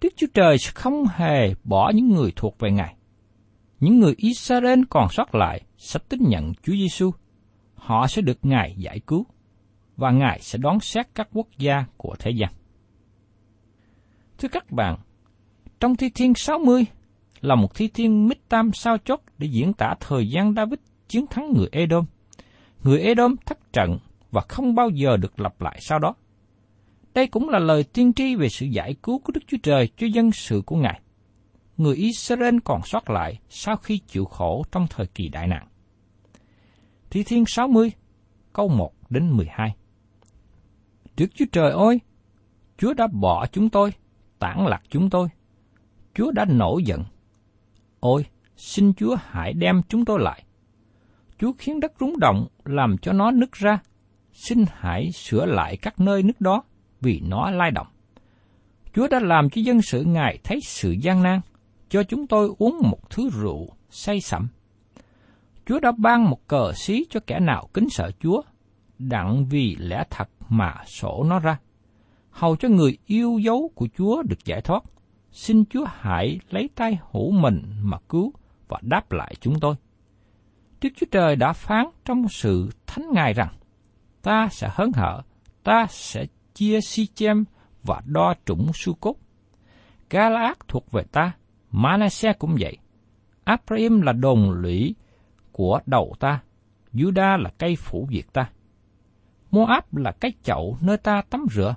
Đức 0.01 0.13
Chúa 0.15 0.27
Trời 0.33 0.57
sẽ 0.57 0.71
không 0.75 1.05
hề 1.15 1.53
bỏ 1.63 1.91
những 1.95 2.09
người 2.09 2.33
thuộc 2.35 2.59
về 2.59 2.71
Ngài. 2.71 2.95
Những 3.79 3.99
người 3.99 4.13
Israel 4.17 4.81
còn 4.89 5.07
sót 5.11 5.35
lại 5.35 5.61
sẽ 5.77 5.99
tin 6.09 6.19
nhận 6.27 6.53
Chúa 6.53 6.73
Giêsu. 6.73 7.11
Họ 7.85 8.07
sẽ 8.07 8.21
được 8.21 8.37
Ngài 8.43 8.75
giải 8.77 8.99
cứu 8.99 9.25
và 9.97 10.11
Ngài 10.11 10.39
sẽ 10.41 10.57
đón 10.57 10.79
xét 10.79 11.07
các 11.15 11.27
quốc 11.33 11.47
gia 11.57 11.85
của 11.97 12.15
thế 12.19 12.31
gian. 12.31 12.49
Thưa 14.37 14.47
các 14.47 14.71
bạn, 14.71 14.97
trong 15.79 15.95
Thi 15.95 16.09
Thiên 16.09 16.33
60 16.35 16.85
là 17.41 17.55
một 17.55 17.75
thi 17.75 17.87
thiên 17.87 18.27
mít 18.27 18.49
tam 18.49 18.73
sao 18.73 18.97
chót 18.97 19.19
để 19.37 19.47
diễn 19.51 19.73
tả 19.73 19.93
thời 19.99 20.29
gian 20.29 20.53
David 20.55 20.79
chiến 21.07 21.25
thắng 21.27 21.53
người 21.53 21.67
Edom. 21.71 22.05
Người 22.83 22.99
Edom 22.99 23.35
thất 23.45 23.73
trận 23.73 23.97
và 24.31 24.41
không 24.49 24.75
bao 24.75 24.89
giờ 24.89 25.17
được 25.17 25.39
lặp 25.39 25.61
lại 25.61 25.77
sau 25.81 25.99
đó. 25.99 26.15
Đây 27.13 27.27
cũng 27.27 27.49
là 27.49 27.59
lời 27.59 27.83
tiên 27.83 28.13
tri 28.13 28.35
về 28.35 28.49
sự 28.49 28.65
giải 28.65 28.95
cứu 29.03 29.19
của 29.19 29.31
Đức 29.31 29.41
Chúa 29.47 29.57
Trời 29.63 29.89
cho 29.97 30.07
dân 30.07 30.31
sự 30.31 30.61
của 30.65 30.75
Ngài. 30.75 31.01
Người 31.77 31.95
Israel 31.95 32.57
còn 32.63 32.81
sót 32.85 33.09
lại 33.09 33.39
sau 33.49 33.75
khi 33.75 33.97
chịu 33.97 34.25
khổ 34.25 34.63
trong 34.71 34.87
thời 34.89 35.07
kỳ 35.07 35.29
đại 35.29 35.47
nạn. 35.47 35.67
Thi 37.15 37.23
Thiên 37.23 37.45
60, 37.47 37.91
câu 38.53 38.67
1 38.67 38.91
đến 39.09 39.31
12 39.31 39.75
Đức 41.17 41.25
Chúa 41.35 41.45
Trời 41.51 41.71
ơi, 41.71 41.99
Chúa 42.77 42.93
đã 42.93 43.07
bỏ 43.07 43.45
chúng 43.51 43.69
tôi, 43.69 43.93
tản 44.39 44.65
lạc 44.65 44.81
chúng 44.89 45.09
tôi. 45.09 45.27
Chúa 46.13 46.31
đã 46.31 46.45
nổi 46.45 46.83
giận. 46.83 47.03
Ôi, 47.99 48.25
xin 48.55 48.93
Chúa 48.93 49.15
hãy 49.21 49.53
đem 49.53 49.81
chúng 49.89 50.05
tôi 50.05 50.19
lại. 50.19 50.43
Chúa 51.39 51.51
khiến 51.57 51.79
đất 51.79 51.93
rúng 51.99 52.19
động, 52.19 52.47
làm 52.65 52.97
cho 52.97 53.13
nó 53.13 53.31
nứt 53.31 53.51
ra. 53.51 53.79
Xin 54.33 54.65
hãy 54.71 55.11
sửa 55.11 55.45
lại 55.45 55.77
các 55.77 55.99
nơi 55.99 56.23
nứt 56.23 56.41
đó, 56.41 56.63
vì 57.01 57.19
nó 57.19 57.49
lai 57.49 57.71
động. 57.71 57.87
Chúa 58.93 59.07
đã 59.07 59.19
làm 59.19 59.49
cho 59.49 59.61
dân 59.61 59.81
sự 59.81 60.03
Ngài 60.03 60.39
thấy 60.43 60.59
sự 60.63 60.91
gian 60.91 61.23
nan, 61.23 61.41
cho 61.89 62.03
chúng 62.03 62.27
tôi 62.27 62.49
uống 62.57 62.77
một 62.81 63.09
thứ 63.09 63.29
rượu 63.29 63.69
say 63.89 64.21
sẩm. 64.21 64.47
Chúa 65.65 65.79
đã 65.79 65.91
ban 65.97 66.29
một 66.29 66.47
cờ 66.47 66.71
xí 66.75 67.05
cho 67.09 67.19
kẻ 67.27 67.39
nào 67.39 67.69
kính 67.73 67.89
sợ 67.89 68.11
Chúa, 68.19 68.41
đặng 68.99 69.45
vì 69.45 69.75
lẽ 69.79 70.03
thật 70.09 70.29
mà 70.49 70.75
sổ 70.85 71.23
nó 71.29 71.39
ra. 71.39 71.57
Hầu 72.29 72.55
cho 72.55 72.69
người 72.69 72.97
yêu 73.05 73.37
dấu 73.37 73.71
của 73.75 73.87
Chúa 73.97 74.23
được 74.23 74.45
giải 74.45 74.61
thoát, 74.61 74.83
xin 75.31 75.65
Chúa 75.65 75.85
hãy 75.89 76.39
lấy 76.49 76.69
tay 76.75 76.99
hữu 77.11 77.31
mình 77.31 77.63
mà 77.81 77.97
cứu 78.09 78.33
và 78.67 78.79
đáp 78.81 79.11
lại 79.11 79.35
chúng 79.41 79.59
tôi. 79.59 79.75
Đức 80.81 80.89
Chúa 80.95 81.05
Trời 81.11 81.35
đã 81.35 81.53
phán 81.53 81.85
trong 82.05 82.27
sự 82.29 82.69
thánh 82.87 83.05
ngài 83.13 83.33
rằng, 83.33 83.55
ta 84.21 84.47
sẽ 84.51 84.69
hớn 84.71 84.91
hở, 84.93 85.21
ta 85.63 85.87
sẽ 85.89 86.25
chia 86.53 86.79
si 86.81 87.07
chem 87.07 87.43
và 87.83 88.01
đo 88.05 88.33
trũng 88.45 88.71
su 88.73 88.93
cốt. 88.93 89.15
Galaad 90.09 90.57
thuộc 90.67 90.91
về 90.91 91.03
ta, 91.11 91.31
Manasseh 91.71 92.39
cũng 92.39 92.55
vậy. 92.59 92.77
Abraham 93.43 94.01
là 94.01 94.13
đồn 94.13 94.51
lũy 94.51 94.95
của 95.55 95.79
đầu 95.85 96.15
ta, 96.19 96.39
Judah 96.93 97.37
là 97.37 97.49
cây 97.57 97.75
phủ 97.75 98.07
diệt 98.11 98.25
ta. 98.33 98.49
Moab 99.51 99.83
là 99.91 100.11
cái 100.11 100.31
chậu 100.43 100.77
nơi 100.81 100.97
ta 100.97 101.21
tắm 101.29 101.45
rửa. 101.51 101.75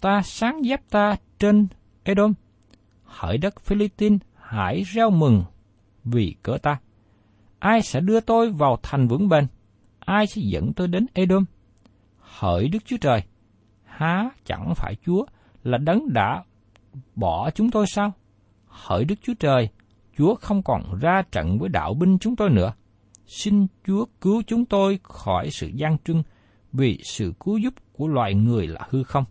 Ta 0.00 0.22
sáng 0.22 0.64
dép 0.64 0.80
ta 0.90 1.16
trên 1.38 1.66
Edom. 2.02 2.34
Hỡi 3.04 3.38
đất 3.38 3.60
Philippines, 3.60 4.20
hãy 4.34 4.82
reo 4.82 5.10
mừng 5.10 5.44
vì 6.04 6.34
cỡ 6.42 6.58
ta. 6.62 6.78
Ai 7.58 7.82
sẽ 7.82 8.00
đưa 8.00 8.20
tôi 8.20 8.50
vào 8.50 8.78
thành 8.82 9.08
vững 9.08 9.28
bền? 9.28 9.46
Ai 9.98 10.26
sẽ 10.26 10.42
dẫn 10.44 10.72
tôi 10.72 10.88
đến 10.88 11.06
Edom? 11.14 11.44
Hỡi 12.18 12.68
Đức 12.68 12.84
Chúa 12.84 12.96
Trời, 13.00 13.22
há 13.84 14.30
chẳng 14.44 14.72
phải 14.76 14.96
Chúa 15.06 15.24
là 15.62 15.78
đấng 15.78 16.12
đã 16.12 16.44
bỏ 17.14 17.50
chúng 17.50 17.70
tôi 17.70 17.86
sao? 17.88 18.12
Hỡi 18.66 19.04
Đức 19.04 19.14
Chúa 19.22 19.34
Trời, 19.34 19.68
Chúa 20.16 20.34
không 20.34 20.62
còn 20.62 20.98
ra 21.00 21.22
trận 21.32 21.58
với 21.58 21.68
đạo 21.68 21.94
binh 21.94 22.18
chúng 22.18 22.36
tôi 22.36 22.50
nữa. 22.50 22.72
Xin 23.26 23.66
Chúa 23.86 24.04
cứu 24.20 24.42
chúng 24.46 24.64
tôi 24.64 24.98
khỏi 25.02 25.50
sự 25.50 25.66
gian 25.74 25.96
trưng 26.04 26.22
vì 26.72 27.00
sự 27.04 27.32
cứu 27.40 27.58
giúp 27.58 27.74
của 27.92 28.08
loài 28.08 28.34
người 28.34 28.66
là 28.66 28.80
hư 28.90 29.02
không. 29.02 29.24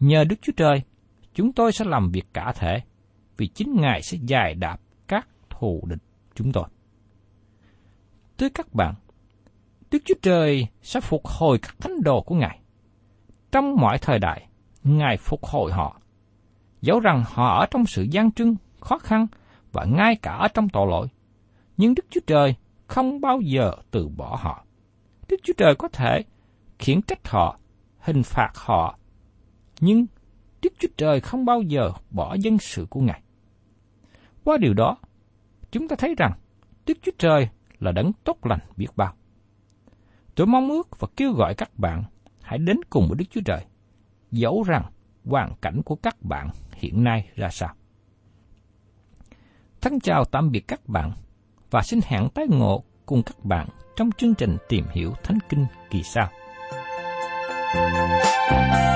Nhờ 0.00 0.24
Đức 0.24 0.36
Chúa 0.42 0.52
Trời, 0.56 0.82
chúng 1.34 1.52
tôi 1.52 1.72
sẽ 1.72 1.84
làm 1.84 2.10
việc 2.10 2.26
cả 2.32 2.52
thể, 2.56 2.80
vì 3.36 3.46
chính 3.46 3.76
Ngài 3.80 4.02
sẽ 4.02 4.18
giải 4.20 4.54
đạp 4.54 4.80
các 5.08 5.28
thù 5.50 5.82
địch 5.86 6.02
chúng 6.34 6.52
tôi. 6.52 6.64
Thưa 8.38 8.48
các 8.48 8.74
bạn, 8.74 8.94
Đức 9.90 10.02
Chúa 10.04 10.14
Trời 10.22 10.66
sẽ 10.82 11.00
phục 11.00 11.26
hồi 11.26 11.58
các 11.58 11.74
thánh 11.78 12.02
đồ 12.02 12.22
của 12.22 12.34
Ngài. 12.34 12.60
Trong 13.52 13.76
mọi 13.76 13.98
thời 13.98 14.18
đại, 14.18 14.48
Ngài 14.84 15.16
phục 15.16 15.44
hồi 15.44 15.72
họ. 15.72 16.00
Dẫu 16.80 17.00
rằng 17.00 17.24
họ 17.26 17.60
ở 17.60 17.66
trong 17.70 17.86
sự 17.86 18.06
gian 18.10 18.32
trưng, 18.32 18.56
khó 18.80 18.98
khăn 18.98 19.26
và 19.72 19.84
ngay 19.84 20.16
cả 20.16 20.32
ở 20.32 20.48
trong 20.48 20.68
tội 20.68 20.86
lỗi, 20.86 21.08
nhưng 21.76 21.94
Đức 21.94 22.06
Chúa 22.10 22.20
Trời 22.26 22.54
không 22.86 23.20
bao 23.20 23.40
giờ 23.40 23.72
từ 23.90 24.08
bỏ 24.08 24.38
họ. 24.42 24.64
Đức 25.28 25.36
Chúa 25.42 25.52
Trời 25.56 25.74
có 25.74 25.88
thể 25.88 26.22
khiển 26.78 27.02
trách 27.02 27.28
họ, 27.28 27.58
hình 27.98 28.22
phạt 28.22 28.50
họ, 28.54 28.98
nhưng 29.80 30.06
Đức 30.62 30.72
Chúa 30.78 30.88
Trời 30.96 31.20
không 31.20 31.44
bao 31.44 31.62
giờ 31.62 31.92
bỏ 32.10 32.34
dân 32.34 32.58
sự 32.58 32.86
của 32.90 33.00
Ngài. 33.00 33.22
Qua 34.44 34.56
điều 34.58 34.74
đó, 34.74 34.96
chúng 35.70 35.88
ta 35.88 35.96
thấy 35.96 36.14
rằng 36.18 36.32
Đức 36.86 36.98
Chúa 37.02 37.12
Trời 37.18 37.48
là 37.78 37.92
đấng 37.92 38.12
tốt 38.24 38.46
lành 38.46 38.60
biết 38.76 38.88
bao. 38.96 39.14
Tôi 40.34 40.46
mong 40.46 40.70
ước 40.70 41.00
và 41.00 41.08
kêu 41.16 41.32
gọi 41.32 41.54
các 41.54 41.78
bạn 41.78 42.04
hãy 42.42 42.58
đến 42.58 42.76
cùng 42.90 43.08
với 43.08 43.16
Đức 43.18 43.24
Chúa 43.30 43.40
Trời, 43.44 43.64
dẫu 44.30 44.62
rằng 44.62 44.84
hoàn 45.24 45.52
cảnh 45.60 45.82
của 45.84 45.96
các 45.96 46.22
bạn 46.22 46.50
hiện 46.74 47.04
nay 47.04 47.28
ra 47.34 47.48
sao. 47.50 47.74
Thân 49.86 50.00
chào 50.00 50.24
tạm 50.24 50.50
biệt 50.50 50.68
các 50.68 50.88
bạn 50.88 51.12
và 51.70 51.82
xin 51.82 52.00
hẹn 52.04 52.28
tái 52.34 52.46
ngộ 52.48 52.84
cùng 53.06 53.22
các 53.22 53.44
bạn 53.44 53.68
trong 53.96 54.10
chương 54.18 54.34
trình 54.34 54.56
tìm 54.68 54.84
hiểu 54.92 55.12
Thánh 55.22 55.38
Kinh 55.48 55.66
kỳ 55.90 56.02
sau. 56.02 56.28
thank 58.48 58.90
you 58.90 58.95